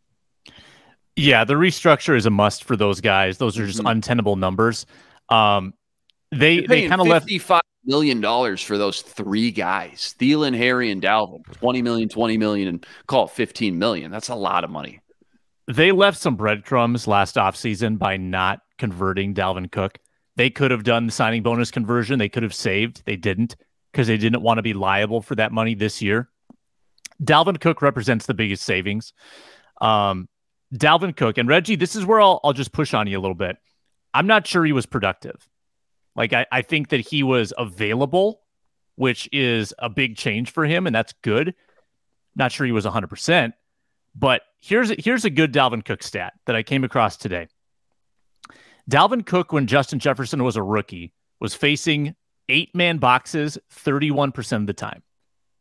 Yeah, 1.16 1.44
the 1.44 1.56
restructure 1.56 2.16
is 2.16 2.26
a 2.26 2.30
must 2.30 2.64
for 2.64 2.76
those 2.76 3.02
guys. 3.02 3.38
Those 3.38 3.60
are 3.60 3.66
just 3.66 3.80
mm-hmm. 3.80 3.88
untenable 3.88 4.36
numbers. 4.38 4.86
Um, 5.30 5.74
they 6.32 6.62
they 6.62 6.88
kind 6.88 7.02
of 7.02 7.08
left 7.08 7.30
million 7.84 8.22
dollars 8.22 8.62
for 8.62 8.78
those 8.78 9.02
three 9.02 9.52
guys 9.52 10.16
Thielen, 10.20 10.56
Harry, 10.56 10.92
and 10.92 11.02
Dalvin 11.02 11.44
20 11.54 11.82
million, 11.82 12.10
20 12.10 12.38
million, 12.38 12.68
and 12.68 12.86
call 13.08 13.26
it 13.26 13.32
15 13.32 13.78
million. 13.78 14.12
That's 14.12 14.30
a 14.30 14.36
lot 14.36 14.64
of 14.64 14.70
money. 14.70 15.02
They 15.68 15.92
left 15.92 16.18
some 16.20 16.36
breadcrumbs 16.36 17.08
last 17.08 17.36
offseason 17.36 17.98
by 17.98 18.18
not 18.18 18.60
converting 18.78 19.34
Dalvin 19.34 19.72
Cook. 19.72 20.00
They 20.36 20.50
could 20.50 20.72
have 20.72 20.84
done 20.84 21.06
the 21.06 21.12
signing 21.12 21.44
bonus 21.44 21.72
conversion. 21.72 22.20
They 22.20 22.30
could 22.30 22.44
have 22.44 22.54
saved. 22.54 23.04
They 23.06 23.16
didn't 23.16 23.56
because 23.92 24.08
they 24.08 24.18
didn't 24.18 24.42
want 24.42 24.58
to 24.58 24.64
be 24.64 24.74
liable 24.74 25.22
for 25.22 25.36
that 25.36 25.52
money 25.52 25.76
this 25.76 26.02
year. 26.02 26.30
Dalvin 27.24 27.60
Cook 27.60 27.82
represents 27.82 28.26
the 28.26 28.34
biggest 28.34 28.64
savings. 28.64 29.14
Um, 29.80 30.28
Dalvin 30.74 31.16
Cook 31.16 31.38
and 31.38 31.48
Reggie, 31.50 31.76
this 31.76 31.96
is 31.96 32.06
where 32.06 32.22
I'll, 32.22 32.40
I'll 32.44 32.54
just 32.54 32.72
push 32.72 32.94
on 32.94 33.08
you 33.08 33.20
a 33.20 33.22
little 33.22 33.36
bit. 33.36 33.58
I'm 34.14 34.28
not 34.28 34.48
sure 34.48 34.66
he 34.66 34.72
was 34.72 34.86
productive. 34.86 35.48
Like 36.16 36.34
I, 36.34 36.46
I 36.52 36.62
think 36.62 36.90
that 36.90 37.02
he 37.02 37.24
was 37.24 37.54
available, 37.58 38.42
which 38.96 39.30
is 39.32 39.74
a 39.80 39.90
big 39.90 40.18
change 40.18 40.52
for 40.52 40.66
him, 40.66 40.86
and 40.88 40.96
that's 40.96 41.14
good. 41.22 41.56
Not 42.36 42.52
sure 42.52 42.66
he 42.66 42.72
was 42.72 42.86
100%, 42.86 43.54
but 44.16 44.42
here's 44.60 44.90
here's 45.04 45.26
a 45.26 45.30
good 45.30 45.54
Dalvin 45.54 45.84
Cook 45.84 46.04
stat 46.04 46.34
that 46.46 46.56
I 46.56 46.64
came 46.64 46.84
across 46.84 47.18
today. 47.18 47.48
Dalvin 48.90 49.26
Cook, 49.26 49.54
when 49.54 49.68
Justin 49.68 50.00
Jefferson 50.00 50.44
was 50.44 50.56
a 50.56 50.64
rookie, 50.64 51.14
was 51.40 51.54
facing 51.54 52.16
eight 52.50 52.74
man 52.76 52.98
boxes 52.98 53.58
31% 53.74 54.58
of 54.58 54.68
the 54.68 54.74
time. 54.74 55.04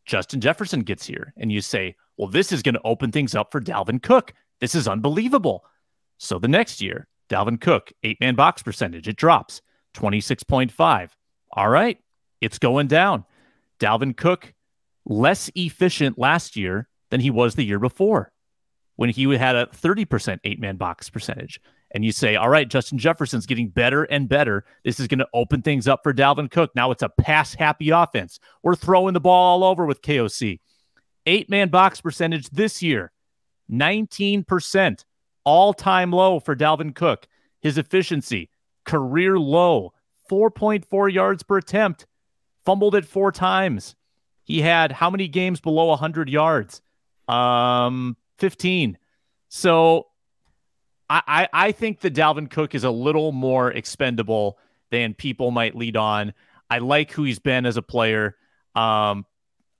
Justin 0.04 0.40
Jefferson 0.40 0.80
gets 0.80 1.06
here, 1.06 1.32
and 1.36 1.52
you 1.52 1.60
say, 1.60 1.94
well, 2.16 2.28
this 2.28 2.52
is 2.52 2.62
going 2.62 2.74
to 2.74 2.82
open 2.84 3.12
things 3.12 3.34
up 3.34 3.52
for 3.52 3.60
Dalvin 3.60 4.02
Cook. 4.02 4.32
This 4.60 4.74
is 4.74 4.88
unbelievable. 4.88 5.64
So 6.18 6.38
the 6.38 6.48
next 6.48 6.80
year, 6.82 7.06
Dalvin 7.28 7.60
Cook, 7.60 7.92
eight 8.02 8.20
man 8.20 8.34
box 8.34 8.62
percentage, 8.62 9.08
it 9.08 9.16
drops. 9.16 9.62
26.5. 9.94 11.10
All 11.52 11.68
right, 11.68 11.98
it's 12.40 12.58
going 12.58 12.86
down. 12.86 13.24
Dalvin 13.78 14.16
Cook, 14.16 14.54
less 15.04 15.50
efficient 15.54 16.18
last 16.18 16.56
year 16.56 16.88
than 17.10 17.20
he 17.20 17.30
was 17.30 17.54
the 17.54 17.64
year 17.64 17.78
before 17.78 18.32
when 19.00 19.08
he 19.08 19.22
had 19.36 19.56
a 19.56 19.66
30% 19.66 20.40
eight 20.44 20.60
man 20.60 20.76
box 20.76 21.08
percentage. 21.08 21.58
And 21.92 22.04
you 22.04 22.12
say, 22.12 22.36
all 22.36 22.50
right, 22.50 22.68
Justin 22.68 22.98
Jefferson's 22.98 23.46
getting 23.46 23.68
better 23.68 24.04
and 24.04 24.28
better. 24.28 24.64
This 24.84 25.00
is 25.00 25.08
going 25.08 25.20
to 25.20 25.28
open 25.34 25.62
things 25.62 25.88
up 25.88 26.00
for 26.02 26.12
Dalvin 26.12 26.50
Cook. 26.50 26.70
Now 26.76 26.90
it's 26.90 27.02
a 27.02 27.08
pass 27.08 27.54
happy 27.54 27.88
offense. 27.88 28.38
We're 28.62 28.76
throwing 28.76 29.14
the 29.14 29.20
ball 29.20 29.62
all 29.62 29.70
over 29.70 29.86
with 29.86 30.02
KOC. 30.02 30.60
Eight 31.24 31.48
man 31.48 31.68
box 31.68 32.02
percentage 32.02 32.50
this 32.50 32.82
year, 32.82 33.10
19%, 33.72 35.04
all 35.44 35.72
time 35.72 36.12
low 36.12 36.38
for 36.38 36.54
Dalvin 36.54 36.94
Cook. 36.94 37.26
His 37.60 37.78
efficiency, 37.78 38.50
career 38.90 39.38
low, 39.38 39.92
4.4 40.28 41.12
yards 41.12 41.44
per 41.44 41.58
attempt, 41.58 42.06
fumbled 42.64 42.96
it 42.96 43.04
four 43.04 43.30
times. 43.30 43.94
He 44.42 44.62
had 44.62 44.90
how 44.90 45.10
many 45.10 45.28
games 45.28 45.60
below 45.60 45.86
100 45.86 46.28
yards? 46.28 46.82
Um, 47.28 48.16
15. 48.38 48.98
So 49.48 50.08
I, 51.08 51.48
I, 51.52 51.72
think 51.72 52.00
that 52.00 52.14
Dalvin 52.14 52.50
Cook 52.50 52.74
is 52.74 52.82
a 52.82 52.90
little 52.90 53.30
more 53.30 53.70
expendable 53.70 54.58
than 54.90 55.14
people 55.14 55.52
might 55.52 55.76
lead 55.76 55.96
on. 55.96 56.34
I 56.68 56.78
like 56.78 57.12
who 57.12 57.22
he's 57.22 57.38
been 57.38 57.66
as 57.66 57.76
a 57.76 57.82
player. 57.82 58.36
Um, 58.74 59.24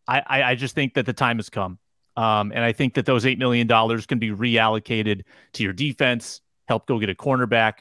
I, 0.07 0.23
I, 0.27 0.43
I 0.43 0.55
just 0.55 0.75
think 0.77 0.95
that 0.95 1.07
the 1.07 1.13
time 1.13 1.39
has 1.39 1.51
come. 1.51 1.79
Um, 2.17 2.53
and 2.53 2.65
I 2.65 2.73
think 2.73 2.95
that 2.95 3.07
those 3.07 3.25
$8 3.25 3.39
million 3.39 3.67
can 3.67 4.19
be 4.19 4.31
reallocated 4.31 5.23
to 5.55 5.63
your 5.65 5.73
defense, 5.73 6.41
help 6.69 6.87
go 6.87 6.99
get 6.99 7.09
a 7.09 7.15
cornerback, 7.15 7.75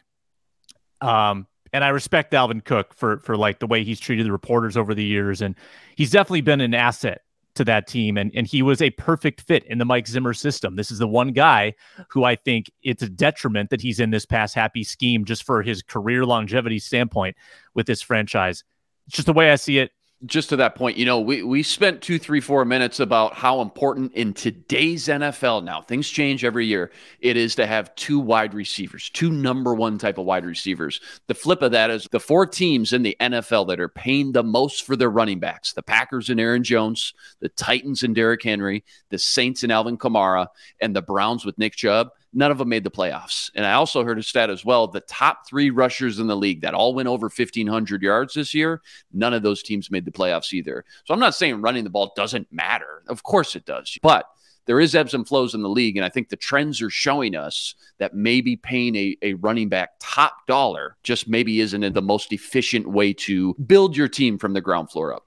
um, 1.01 1.47
and 1.71 1.83
I 1.83 1.89
respect 1.89 2.31
Dalvin 2.33 2.63
Cook 2.63 2.93
for 2.93 3.19
for 3.19 3.38
like 3.38 3.59
the 3.59 3.67
way 3.67 3.83
he's 3.83 3.99
treated 3.99 4.25
the 4.25 4.31
reporters 4.31 4.75
over 4.77 4.93
the 4.93 5.03
years, 5.03 5.41
and 5.41 5.55
he's 5.95 6.12
definitely 6.12 6.41
been 6.41 6.62
an 6.62 6.73
asset 6.73 7.21
to 7.55 7.65
that 7.65 7.88
team, 7.88 8.17
and 8.17 8.31
and 8.33 8.47
he 8.47 8.62
was 8.62 8.81
a 8.81 8.89
perfect 8.91 9.41
fit 9.41 9.63
in 9.65 9.77
the 9.77 9.85
Mike 9.85 10.07
Zimmer 10.07 10.33
system. 10.33 10.75
This 10.75 10.91
is 10.91 10.99
the 10.99 11.07
one 11.07 11.31
guy 11.31 11.75
who 12.09 12.23
I 12.23 12.35
think 12.35 12.71
it's 12.83 13.03
a 13.03 13.09
detriment 13.09 13.69
that 13.69 13.81
he's 13.81 13.99
in 13.99 14.09
this 14.09 14.25
pass 14.25 14.53
happy 14.53 14.83
scheme 14.83 15.25
just 15.25 15.43
for 15.43 15.62
his 15.62 15.81
career 15.81 16.25
longevity 16.25 16.79
standpoint 16.79 17.35
with 17.73 17.85
this 17.85 18.01
franchise. 18.01 18.63
It's 19.07 19.15
just 19.15 19.25
the 19.25 19.33
way 19.33 19.51
I 19.51 19.55
see 19.55 19.79
it 19.79 19.91
just 20.25 20.49
to 20.49 20.58
that 20.58 20.75
point, 20.75 20.97
you 20.97 21.05
know, 21.05 21.19
we, 21.19 21.43
we 21.43 21.63
spent 21.63 22.01
two, 22.01 22.19
three, 22.19 22.41
four 22.41 22.65
minutes 22.65 22.99
about 22.99 23.36
how 23.36 23.62
important 23.62 24.13
in 24.13 24.34
today's 24.34 25.08
NFL 25.08 25.63
now, 25.63 25.82
things 25.82 26.10
change 26.10 26.43
every 26.43 26.65
year, 26.65 26.91
it 27.21 27.38
is 27.38 27.55
to 27.55 27.65
have 27.65 27.95
two 27.95 28.19
wide 28.19 28.53
receivers, 28.53 29.10
two 29.12 29.32
number 29.32 29.73
one 29.73 29.97
type 29.97 30.17
of 30.17 30.25
wide 30.25 30.45
receivers. 30.45 30.99
The 31.27 31.36
flip 31.36 31.62
of 31.62 31.71
that 31.71 31.89
is 31.89 32.08
the 32.12 32.19
four 32.19 32.45
teams 32.45 32.91
in 32.91 33.01
the 33.01 33.15
NFL 33.21 33.67
that 33.69 33.79
are 33.79 33.88
paying 33.88 34.34
the 34.34 34.43
most 34.43 34.84
for 34.84 34.97
their 34.97 35.10
running 35.10 35.39
backs 35.39 35.71
the 35.71 35.84
Packers 35.84 36.29
and 36.29 36.39
Aaron 36.39 36.63
Jones, 36.63 37.13
the 37.39 37.49
Titans 37.49 38.03
and 38.03 38.13
Derrick 38.13 38.43
Henry, 38.43 38.84
the 39.10 39.17
Saints 39.17 39.63
and 39.63 39.71
Alvin 39.71 39.97
Kamara, 39.97 40.47
and 40.82 40.93
the 40.93 41.01
Browns 41.01 41.45
with 41.45 41.58
Nick 41.58 41.75
Chubb 41.75 42.10
none 42.33 42.51
of 42.51 42.57
them 42.57 42.69
made 42.69 42.83
the 42.83 42.91
playoffs. 42.91 43.49
And 43.55 43.65
I 43.65 43.73
also 43.73 44.03
heard 44.03 44.19
a 44.19 44.23
stat 44.23 44.49
as 44.49 44.63
well 44.63 44.87
the 44.87 44.99
top 45.01 45.47
three 45.47 45.69
rushers 45.69 46.19
in 46.19 46.27
the 46.27 46.35
league 46.35 46.61
that 46.61 46.73
all 46.73 46.93
went 46.93 47.07
over 47.07 47.25
1,500 47.25 48.01
yards 48.01 48.33
this 48.33 48.53
year, 48.53 48.81
none 49.11 49.33
of 49.33 49.43
those 49.43 49.63
teams 49.63 49.91
made 49.91 50.05
the 50.05 50.11
playoffs 50.11 50.53
either. 50.53 50.85
So 51.05 51.13
I'm 51.13 51.19
not 51.19 51.35
saying 51.35 51.61
running 51.61 51.83
the 51.83 51.89
ball 51.89 52.13
doesn't 52.15 52.51
matter. 52.51 53.03
Of 53.07 53.23
course 53.23 53.55
it 53.55 53.65
does. 53.65 53.97
But 54.01 54.25
there 54.65 54.79
is 54.79 54.93
ebbs 54.93 55.15
and 55.15 55.27
flows 55.27 55.55
in 55.55 55.63
the 55.63 55.69
league. 55.69 55.97
And 55.97 56.05
I 56.05 56.09
think 56.09 56.29
the 56.29 56.35
trends 56.35 56.81
are 56.81 56.91
showing 56.91 57.35
us 57.35 57.73
that 57.97 58.13
maybe 58.13 58.55
paying 58.55 58.95
a, 58.95 59.17
a 59.23 59.33
running 59.35 59.67
back 59.67 59.91
top 59.99 60.45
dollar 60.45 60.97
just 61.03 61.27
maybe 61.27 61.59
isn't 61.59 61.93
the 61.93 62.01
most 62.01 62.31
efficient 62.31 62.87
way 62.87 63.13
to 63.13 63.55
build 63.55 63.97
your 63.97 64.07
team 64.07 64.37
from 64.37 64.53
the 64.53 64.61
ground 64.61 64.91
floor 64.91 65.13
up. 65.13 65.25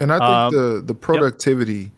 And 0.00 0.12
I 0.12 0.18
think 0.18 0.22
um, 0.22 0.54
the 0.54 0.80
the 0.80 0.94
productivity 0.94 1.74
yep 1.74 1.92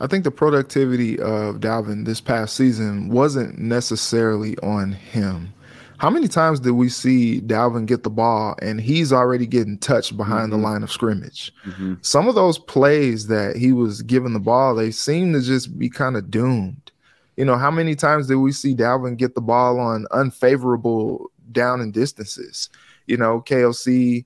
I 0.00 0.06
think 0.06 0.24
the 0.24 0.30
productivity 0.30 1.18
of 1.18 1.56
Dalvin 1.56 2.04
this 2.04 2.20
past 2.20 2.54
season 2.54 3.08
wasn't 3.08 3.58
necessarily 3.58 4.56
on 4.58 4.92
him. 4.92 5.52
How 5.98 6.10
many 6.10 6.28
times 6.28 6.60
did 6.60 6.72
we 6.72 6.88
see 6.88 7.40
Dalvin 7.40 7.84
get 7.84 8.04
the 8.04 8.10
ball 8.10 8.54
and 8.62 8.80
he's 8.80 9.12
already 9.12 9.46
getting 9.46 9.78
touched 9.78 10.16
behind 10.16 10.52
mm-hmm. 10.52 10.62
the 10.62 10.68
line 10.68 10.84
of 10.84 10.92
scrimmage? 10.92 11.52
Mm-hmm. 11.66 11.94
Some 12.02 12.28
of 12.28 12.36
those 12.36 12.58
plays 12.58 13.26
that 13.26 13.56
he 13.56 13.72
was 13.72 14.02
given 14.02 14.32
the 14.32 14.38
ball, 14.38 14.76
they 14.76 14.92
seem 14.92 15.32
to 15.32 15.40
just 15.40 15.76
be 15.76 15.90
kind 15.90 16.16
of 16.16 16.30
doomed. 16.30 16.92
You 17.36 17.44
know, 17.44 17.56
how 17.56 17.72
many 17.72 17.96
times 17.96 18.28
did 18.28 18.36
we 18.36 18.52
see 18.52 18.76
Dalvin 18.76 19.16
get 19.16 19.34
the 19.34 19.40
ball 19.40 19.80
on 19.80 20.06
unfavorable 20.12 21.32
down 21.50 21.80
and 21.80 21.92
distances? 21.92 22.70
You 23.06 23.16
know, 23.16 23.40
KOC 23.40 24.24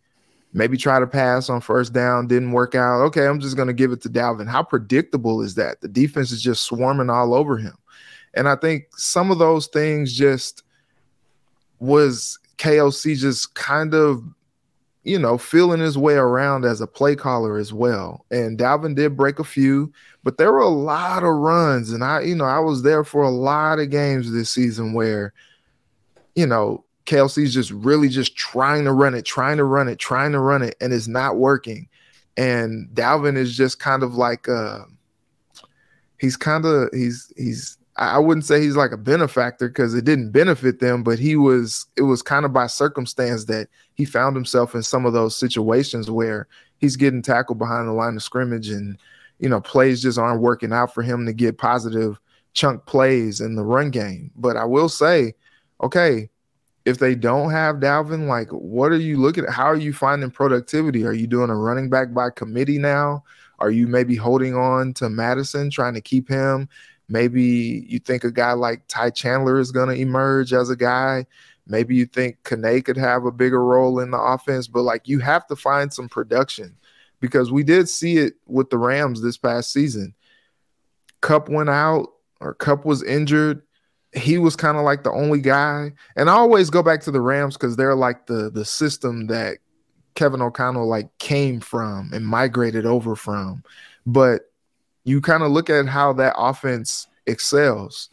maybe 0.53 0.77
try 0.77 1.01
to 1.01 1.07
pass 1.07 1.49
on 1.49 1.61
first 1.61 1.93
down, 1.93 2.27
didn't 2.27 2.53
work 2.53 2.75
out. 2.75 3.01
Okay, 3.03 3.27
I'm 3.27 3.41
just 3.41 3.57
going 3.57 3.69
to 3.69 3.75
give 3.75 3.93
it 3.93 4.01
to 4.03 4.09
Dalvin. 4.09 4.49
How 4.49 4.63
predictable 4.63 5.41
is 5.43 5.55
that? 5.55 5.81
The 5.81 5.89
defense 5.89 6.31
is 6.31 6.43
just 6.43 6.65
swarming 6.65 7.11
all 7.11 7.35
over 7.35 7.57
him. 7.57 7.77
And 8.35 8.49
I 8.49 8.57
think 8.57 8.85
some 8.97 9.31
of 9.31 9.39
those 9.39 9.67
things 9.67 10.13
just 10.13 10.63
was 11.79 12.39
KOC 12.59 13.17
just 13.17 13.55
kind 13.55 13.95
of, 13.95 14.23
you 15.05 15.19
know, 15.19 15.37
feeling 15.37 15.81
his 15.81 15.99
way 15.99 16.15
around 16.15 16.65
as 16.65 16.81
a 16.81 16.87
play 16.87 17.17
caller 17.17 17.59
as 17.59 17.73
well. 17.73 18.25
And 18.31 18.59
Dalvin 18.59 18.95
did 18.95 19.17
break 19.17 19.39
a 19.39 19.45
few, 19.45 19.93
but 20.23 20.39
there 20.39 20.53
were 20.53 20.61
a 20.61 20.69
lot 20.69 21.25
of 21.25 21.35
runs. 21.35 21.93
And 21.93 22.05
I, 22.05 22.21
you 22.21 22.35
know, 22.35 22.45
I 22.45 22.61
was 22.61 22.83
there 22.83 23.05
for 23.05 23.23
a 23.23 23.31
lot 23.31 23.79
of 23.79 23.91
games 23.91 24.33
this 24.33 24.51
season 24.51 24.93
where, 24.93 25.33
you 26.35 26.47
know, 26.47 26.85
KOC's 27.07 27.53
just 27.53 27.71
really 27.71 28.09
just 28.09 28.37
trying 28.37 28.85
to 28.85 28.93
run 28.93 29.15
it, 29.15 29.25
trying 29.25 29.57
to 29.57 29.65
run 29.65 29.89
it, 29.89 29.99
trying 29.99 30.33
to 30.33 30.39
run 30.39 30.63
it, 30.63 30.77
and 30.81 30.93
it's 30.93 31.09
not 31.09 31.37
working. 31.37 31.89
And 32.37 32.89
Dalvin 32.95 33.37
is 33.37 33.57
just 33.57 33.79
kind 33.79 34.03
of 34.03 34.15
like 34.15 34.49
uh 34.49 34.81
he's 36.19 36.37
kind 36.37 36.65
of 36.65 36.89
he's 36.93 37.33
he's 37.37 37.77
I 37.97 38.19
wouldn't 38.19 38.47
say 38.47 38.63
he's 38.63 38.77
like 38.77 38.93
a 38.93 38.97
benefactor 38.97 39.69
because 39.69 39.95
it 39.95 40.05
didn't 40.05 40.31
benefit 40.31 40.81
them, 40.81 41.03
but 41.03 41.19
he 41.19 41.37
was 41.37 41.87
it 41.97 42.03
was 42.03 42.23
kind 42.23 42.47
of 42.47 42.53
by 42.53 42.67
circumstance 42.69 43.45
that 43.47 43.69
he 43.95 44.05
found 44.05 44.35
himself 44.35 44.75
in 44.75 44.83
some 44.83 45.05
of 45.05 45.13
those 45.13 45.37
situations 45.37 46.11
where 46.11 46.47
he's 46.79 46.97
getting 46.97 47.21
tackled 47.21 47.59
behind 47.59 47.87
the 47.87 47.93
line 47.93 48.17
of 48.17 48.23
scrimmage 48.23 48.71
and 48.71 48.97
you 49.41 49.49
know 49.49 49.61
plays 49.61 50.01
just 50.01 50.19
aren't 50.19 50.41
working 50.41 50.73
out 50.73 50.95
for 50.95 51.03
him 51.03 51.27
to 51.27 51.33
get 51.33 51.59
positive 51.59 52.19
chunk 52.55 52.85
plays 52.87 53.41
in 53.41 53.57
the 53.57 53.65
run 53.65 53.91
game. 53.91 54.31
But 54.37 54.57
I 54.57 54.65
will 54.65 54.89
say, 54.89 55.35
okay, 55.83 56.31
if 56.85 56.99
they 56.99 57.15
don't 57.15 57.51
have 57.51 57.77
Dalvin, 57.77 58.27
like 58.27 58.49
what 58.51 58.93
are 58.93 58.97
you 58.97 59.17
looking 59.17 59.45
at? 59.45 59.51
How 59.51 59.67
are 59.67 59.77
you 59.77 59.93
finding 59.93 60.31
productivity? 60.31 61.07
Are 61.07 61.13
you 61.13 61.27
doing 61.27 61.51
a 61.51 61.57
running 61.57 61.89
back 61.89 62.13
by 62.13 62.31
committee 62.31 62.79
now? 62.79 63.23
Are 63.59 63.71
you 63.71 63.87
maybe 63.87 64.17
holding 64.17 64.57
on 64.57 64.93
to 64.95 65.09
Mattison, 65.09 65.71
trying 65.71 65.95
to 65.95 66.01
keep 66.01 66.29
him? 66.29 66.69
Maybe 67.09 67.85
you 67.87 67.99
think 67.99 68.25
a 68.25 68.33
guy 68.33 68.53
like 68.53 68.83
Ty 68.89 69.11
Chandler 69.11 69.59
is 69.59 69.71
going 69.71 69.89
to 69.89 70.01
emerge 70.01 70.53
as 70.53 70.71
a 70.71 70.77
guy. 70.77 71.27
Maybe 71.67 71.95
you 71.95 72.07
think 72.07 72.43
Kane 72.45 72.83
could 72.83 72.97
have 72.97 73.25
a 73.25 73.31
bigger 73.31 73.65
role 73.65 74.01
in 74.01 74.11
the 74.11 74.19
offense, 74.19 74.67
but 74.67 74.83
like 74.83 75.07
you 75.07 75.21
have 75.21 75.47
to 75.47 75.57
find 75.57 75.93
some 75.93 76.09
production 76.09 76.77
because 77.21 77.53
we 77.53 77.63
did 77.63 77.89
see 77.89 78.17
it 78.17 78.35
with 78.47 78.71
the 78.71 78.79
Rams 78.79 79.23
this 79.23 79.37
past 79.37 79.73
season. 79.73 80.15
Kupp 81.21 81.49
went 81.49 81.71
out 81.71 82.09
or 82.41 82.55
Kupp 82.55 82.85
was 82.85 83.05
injured 83.05 83.63
he 84.15 84.39
was 84.39 84.57
kind 84.57 84.77
of 84.77 84.85
like 84.85 85.05
the 85.05 85.13
only 85.13 85.41
guy. 85.41 85.93
And 86.17 86.29
I 86.29 86.35
always 86.35 86.71
go 86.71 86.83
back 86.83 87.01
to 87.03 87.11
the 87.11 87.21
Rams 87.21 87.57
because 87.57 87.77
they're 87.77 87.95
like 87.95 88.27
the 88.27 88.51
the 88.51 88.65
system 88.65 89.27
that 89.29 89.59
Kevin 90.15 90.43
O'Connell 90.43 90.87
like 90.87 91.17
came 91.19 91.61
from 91.61 92.11
and 92.13 92.27
migrated 92.27 92.87
over 92.87 93.17
from. 93.17 93.63
But 94.05 94.43
you 95.05 95.21
kind 95.21 95.43
of 95.43 95.51
look 95.51 95.71
at 95.71 95.87
how 95.87 96.13
that 96.15 96.35
offense 96.37 97.07
excels. 97.27 98.11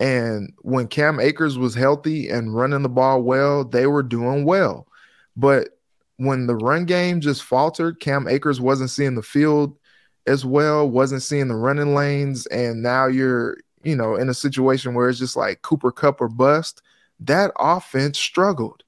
And 0.00 0.52
when 0.62 0.88
Cam 0.88 1.20
Akers 1.20 1.58
was 1.58 1.74
healthy 1.74 2.28
and 2.28 2.54
running 2.54 2.82
the 2.82 2.88
ball 2.88 3.22
well, 3.22 3.64
they 3.64 3.86
were 3.86 4.02
doing 4.02 4.44
well. 4.44 4.88
But 5.36 5.78
when 6.16 6.46
the 6.46 6.56
run 6.56 6.86
game 6.86 7.20
just 7.20 7.42
faltered, 7.42 8.00
Cam 8.00 8.26
Akers 8.26 8.60
wasn't 8.60 8.90
seeing 8.90 9.14
the 9.14 9.22
field 9.22 9.78
as 10.26 10.44
well, 10.44 10.88
wasn't 10.88 11.22
seeing 11.22 11.48
the 11.48 11.56
running 11.56 11.94
lanes, 11.94 12.46
and 12.46 12.82
now 12.82 13.06
you're 13.06 13.58
you 13.84 13.96
know, 13.96 14.16
in 14.16 14.28
a 14.28 14.34
situation 14.34 14.94
where 14.94 15.08
it's 15.08 15.18
just 15.18 15.36
like 15.36 15.62
Cooper 15.62 15.90
Kupp 15.90 16.20
or 16.20 16.28
bust, 16.28 16.82
that 17.20 17.52
offense 17.58 18.18
struggled. 18.18 18.82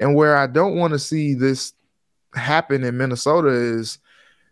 And 0.00 0.14
where 0.14 0.36
I 0.36 0.46
don't 0.46 0.76
want 0.76 0.92
to 0.92 0.98
see 0.98 1.34
this 1.34 1.72
happen 2.34 2.84
in 2.84 2.96
Minnesota 2.96 3.48
is 3.48 3.98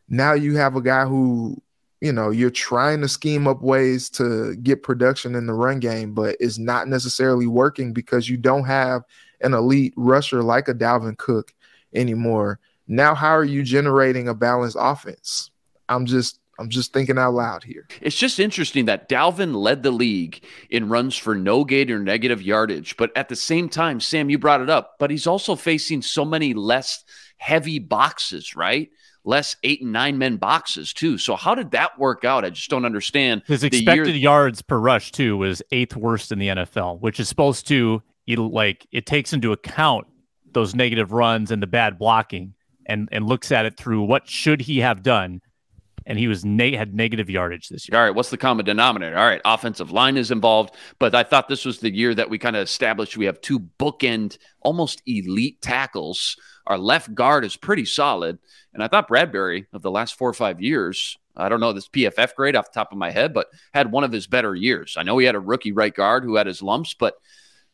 now 0.09 0.33
you 0.33 0.57
have 0.57 0.77
a 0.77 0.81
guy 0.81 1.05
who, 1.05 1.61
you 2.01 2.13
know, 2.13 2.31
you're 2.31 2.51
trying 2.51 3.01
to 3.01 3.09
scheme 3.09 3.47
up 3.47 3.63
ways 3.63 4.11
to 4.11 4.57
get 4.57 4.83
production 4.83 5.35
in 5.35 5.47
the 5.47 5.53
run 5.53 5.81
game, 5.81 6.15
but 6.15 6.37
it's 6.41 6.59
not 6.59 6.89
necessarily 6.89 7.47
working 7.47 7.93
because 7.93 8.29
you 8.29 8.37
don't 8.37 8.65
have 8.65 9.03
an 9.41 9.55
elite 9.55 9.95
rusher 9.97 10.43
like 10.43 10.69
a 10.69 10.75
Dalvin 10.75 11.17
Cook 11.17 11.55
anymore. 11.95 12.59
Now, 12.89 13.15
how 13.15 13.31
are 13.31 13.45
you 13.45 13.63
generating 13.63 14.29
a 14.29 14.35
balanced 14.35 14.77
offense? 14.79 15.51
I'm 15.89 16.07
just 16.07 16.41
I'm 16.59 16.69
just 16.69 16.93
thinking 16.93 17.19
out 17.19 17.35
loud 17.35 17.65
here. 17.65 17.87
It's 18.01 18.17
just 18.17 18.41
interesting 18.41 18.87
that 18.87 19.09
Dalvin 19.09 19.55
led 19.55 19.83
the 19.83 19.91
league 19.91 20.45
in 20.71 20.89
runs 20.89 21.17
for 21.17 21.35
no 21.35 21.65
gain 21.65 21.91
or 21.91 21.99
negative 21.99 22.41
yardage. 22.41 22.97
But 22.97 23.17
at 23.17 23.29
the 23.29 23.37
same 23.37 23.69
time, 23.69 24.01
Sam, 24.01 24.31
you 24.31 24.39
brought 24.39 24.61
it 24.61 24.71
up, 24.71 24.97
but 24.99 25.11
he's 25.11 25.27
also 25.27 25.55
facing 25.55 26.03
so 26.03 26.25
many 26.25 26.55
less 26.55 27.05
heavy 27.37 27.79
boxes, 27.79 28.57
right? 28.57 28.91
Less 29.25 29.57
eight 29.65 29.83
and 29.83 29.93
nine 29.93 30.19
men 30.19 30.37
boxes, 30.37 30.93
too. 30.93 31.19
So, 31.19 31.35
how 31.35 31.55
did 31.55 31.73
that 31.73 31.99
work 31.99 32.25
out? 32.25 32.45
I 32.45 32.51
just 32.51 32.71
don't 32.71 32.85
understand. 32.85 33.43
His 33.47 33.65
expected 33.65 34.15
year- 34.15 34.17
yards 34.17 34.63
per 34.63 34.79
rush, 34.79 35.11
too, 35.11 35.37
was 35.37 35.63
eighth 35.73 35.97
worst 35.97 36.31
in 36.31 36.39
the 36.39 36.49
NFL, 36.49 37.01
which 37.01 37.19
is 37.19 37.29
supposed 37.29 37.67
to, 37.69 38.03
like, 38.29 38.87
it 38.93 39.05
takes 39.05 39.33
into 39.33 39.53
account 39.53 40.07
those 40.53 40.75
negative 40.75 41.13
runs 41.13 41.51
and 41.51 41.61
the 41.61 41.67
bad 41.67 41.99
blocking 41.99 42.55
and, 42.87 43.09
and 43.13 43.27
looks 43.27 43.53
at 43.53 43.67
it 43.67 43.77
through 43.77 44.03
what 44.03 44.29
should 44.29 44.61
he 44.61 44.79
have 44.79 45.03
done 45.03 45.41
and 46.07 46.19
he 46.19 46.29
was 46.29 46.45
na- 46.45 46.77
had 46.77 46.95
negative 46.95 47.29
yardage 47.29 47.69
this 47.69 47.89
year. 47.89 47.99
All 47.99 48.05
right, 48.05 48.15
what's 48.15 48.31
the 48.31 48.37
common 48.37 48.65
denominator? 48.65 49.19
All 49.19 49.27
right, 49.27 49.41
offensive 49.45 49.91
line 49.91 50.17
is 50.17 50.31
involved, 50.31 50.75
but 50.99 51.15
I 51.15 51.25
thought 51.25 51.49
this 51.49 51.65
was 51.65 51.81
the 51.81 51.95
year 51.95 52.15
that 52.15 52.31
we 52.31 52.39
kind 52.39 52.57
of 52.57 52.63
established 52.63 53.17
we 53.17 53.27
have 53.27 53.41
two 53.41 53.61
bookend, 53.61 54.39
almost 54.63 55.03
elite 55.07 55.61
tackles. 55.61 56.37
Our 56.67 56.79
left 56.79 57.15
guard 57.15 57.45
is 57.45 57.57
pretty 57.57 57.85
solid, 57.85 58.39
and 58.73 58.83
I 58.83 58.89
thought 58.89 59.09
Bradbury 59.09 59.67
of 59.73 59.83
the 59.83 59.91
last 59.91 60.17
four 60.17 60.31
or 60.31 60.35
five 60.35 60.61
years. 60.61 61.19
I 61.37 61.49
don't 61.49 61.61
know 61.61 61.73
this 61.73 61.89
PFF 61.89 62.35
grade 62.35 62.57
off 62.57 62.73
the 62.73 62.79
top 62.79 62.93
of 62.93 62.99
my 62.99 63.11
head, 63.11 63.35
but 63.35 63.49
had 63.75 63.93
one 63.93 64.05
of 64.05 64.13
his 64.13 64.27
better 64.27 64.55
years. 64.55 64.97
I 64.97 65.03
know 65.03 65.19
he 65.19 65.27
had 65.27 65.35
a 65.35 65.41
rookie 65.41 65.73
right 65.73 65.95
guard 65.95 66.25
who 66.25 66.37
had 66.37 66.47
his 66.47 66.63
lumps, 66.63 66.95
but 66.95 67.17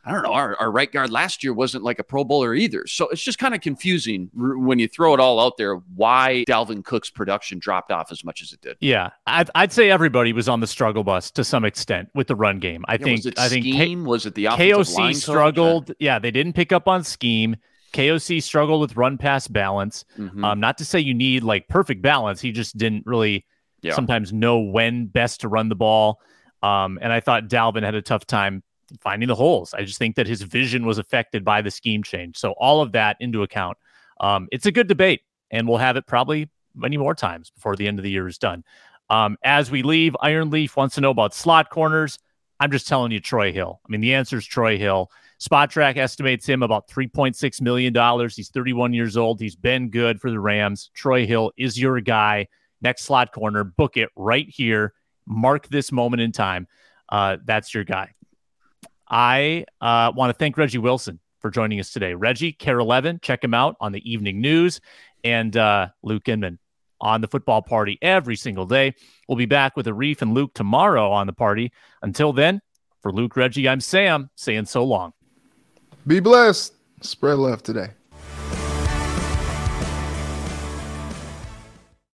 I 0.05 0.11
don't 0.11 0.23
know. 0.23 0.33
Our, 0.33 0.57
our 0.57 0.71
right 0.71 0.91
guard 0.91 1.11
last 1.11 1.45
year 1.45 1.53
wasn't 1.53 1.85
like 1.85 2.01
a 2.01 2.05
Pro 2.05 2.25
Bowler 2.25 2.55
either. 2.55 2.87
So 2.87 3.09
it's 3.09 3.23
just 3.23 3.39
kind 3.39 3.55
of 3.55 3.61
confusing 3.61 4.31
when 4.35 4.81
you 4.81 4.89
throw 4.89 5.15
it 5.15 5.21
all 5.21 5.39
out 5.39 5.57
there 5.59 5.77
why 5.95 6.45
Dalvin 6.49 6.85
Cook's 6.85 7.09
production 7.09 7.61
dropped 7.61 7.93
off 7.93 8.11
as 8.11 8.25
much 8.25 8.43
as 8.43 8.53
it 8.53 8.61
did. 8.61 8.77
Yeah. 8.81 9.11
I'd, 9.27 9.51
I'd 9.55 9.73
say 9.73 9.91
everybody 9.91 10.33
was 10.33 10.49
on 10.49 10.59
the 10.59 10.67
struggle 10.67 11.05
bus 11.05 11.31
to 11.33 11.45
some 11.45 11.65
extent 11.65 12.09
with 12.15 12.27
the 12.27 12.35
run 12.35 12.59
game. 12.59 12.85
I 12.89 12.95
yeah, 12.95 12.99
think, 12.99 13.39
I 13.39 13.49
think, 13.49 13.65
scheme? 13.65 14.03
K- 14.03 14.09
was 14.09 14.27
it 14.27 14.35
the 14.35 14.49
opposite? 14.49 14.73
KOC 14.73 15.15
struggled? 15.15 15.93
Yeah. 16.01 16.19
They 16.19 16.33
didn't 16.33 16.55
pick 16.55 16.73
up 16.73 16.89
on 16.89 17.05
scheme. 17.05 17.57
KOC 17.93 18.43
struggled 18.43 18.81
with 18.81 18.97
run 18.97 19.19
pass 19.19 19.47
balance. 19.47 20.05
Mm-hmm. 20.19 20.45
Um, 20.45 20.59
not 20.59 20.79
to 20.79 20.85
say 20.85 20.99
you 20.99 21.15
need 21.15 21.45
like 21.45 21.69
perfect 21.69 22.03
balance. 22.03 22.41
He 22.41 22.51
just 22.51 22.77
didn't 22.77 23.07
really 23.07 23.47
yeah. 23.83 23.95
sometimes 23.95 24.33
know 24.33 24.59
when 24.59 25.07
best 25.07 25.43
to 25.43 25.49
run 25.49 25.69
the 25.69 25.77
ball. 25.77 26.21
Um, 26.63 26.99
and 27.01 27.13
I 27.13 27.21
thought 27.21 27.49
Dalvin 27.49 27.83
had 27.85 27.95
a 27.95 28.03
tough 28.03 28.27
time 28.27 28.63
finding 29.01 29.29
the 29.29 29.35
holes. 29.35 29.75
I 29.75 29.83
just 29.83 29.99
think 29.99 30.17
that 30.17 30.27
his 30.27 30.43
vision 30.43 30.87
was 30.87 30.99
affected 30.99 31.45
by 31.45 31.63
the 31.63 31.71
scheme 31.71 32.03
change. 32.03 32.37
So 32.37 32.53
all 32.53 32.81
of 32.81 32.93
that 32.93 33.17
into 33.21 33.43
account, 33.43 33.79
um, 34.21 34.49
it's 34.53 34.67
a 34.67 34.73
good 34.73 34.89
debate, 34.89 35.23
and 35.51 35.67
we'll 35.67 35.79
have 35.79 35.97
it 35.97 36.07
probably 36.07 36.51
many 36.75 36.97
more 36.97 37.15
times 37.15 37.51
before 37.51 37.77
the 37.77 37.87
end 37.87 37.99
of 37.99 38.03
the 38.03 38.11
year 38.11 38.27
is 38.27 38.39
done. 38.39 38.65
Um, 39.11 39.37
as 39.45 39.71
we 39.71 39.83
leave, 39.83 40.17
Iron 40.21 40.51
Leaf 40.51 40.77
wants 40.77 40.95
to 40.95 41.01
know 41.01 41.11
about 41.11 41.35
slot 41.35 41.71
corners. 41.71 42.19
I'm 42.61 42.71
just 42.71 42.87
telling 42.87 43.13
you, 43.13 43.21
Troy 43.21 43.53
Hill. 43.53 43.81
I 43.85 43.91
mean, 43.91 44.01
the 44.01 44.15
answer 44.15 44.39
is 44.39 44.47
Troy 44.47 44.79
Hill. 44.79 45.11
Spotrac 45.41 45.97
estimates 45.97 46.49
him 46.49 46.63
about 46.63 46.89
$3.6 46.89 47.61
million. 47.61 48.29
He's 48.31 48.49
31 48.51 48.93
years 48.95 49.17
old. 49.17 49.41
He's 49.41 49.57
been 49.57 49.91
good 49.91 50.21
for 50.21 50.31
the 50.31 50.39
Rams. 50.39 50.91
Troy 50.95 51.27
Hill 51.27 51.51
is 51.57 51.79
your 51.79 52.01
guy. 52.01 52.47
Next 52.81 53.03
slot 53.03 53.33
corner. 53.33 53.65
Book 53.65 53.97
it 53.97 54.11
right 54.15 54.49
here. 54.49 54.95
Mark 55.27 55.69
this 55.69 55.91
moment 55.91 56.23
in 56.23 56.31
time. 56.31 56.69
Uh, 57.09 57.39
that's 57.45 57.75
your 57.75 57.85
guy. 57.85 58.13
I 59.13 59.67
uh, 59.83 60.11
want 60.17 60.31
to 60.31 60.35
thank 60.35 60.57
Reggie 60.57 60.79
Wilson 60.79 61.21
for 61.41 61.51
joining 61.51 61.79
us 61.79 61.93
today. 61.93 62.15
Reggie, 62.15 62.53
Kare 62.53 62.79
11, 62.79 63.21
check 63.23 63.45
him 63.45 63.53
out 63.53 63.77
on 63.79 63.93
the 63.93 64.11
evening 64.11 64.41
news. 64.41 64.81
And 65.23 65.55
uh, 65.55 65.89
Luke 66.03 66.29
Inman 66.29 66.59
on 66.99 67.21
the 67.21 67.29
football 67.29 67.61
party 67.61 67.99
every 68.01 68.37
single 68.37 68.65
day. 68.65 68.95
We'll 69.29 69.37
be 69.37 69.47
back 69.47 69.77
with 69.77 69.87
Arif 69.87 70.23
and 70.23 70.33
Luke 70.33 70.55
tomorrow 70.55 71.11
on 71.11 71.27
the 71.27 71.33
party. 71.35 71.73
Until 72.01 72.33
then, 72.33 72.63
for 73.03 73.13
Luke 73.13 73.37
Reggie, 73.37 73.69
I'm 73.69 73.81
Sam 73.81 74.31
saying 74.35 74.67
so 74.67 74.83
long. 74.83 75.13
Be 76.07 76.21
blessed. 76.21 76.75
Spread 77.03 77.39
love 77.39 77.63
today. 77.63 77.91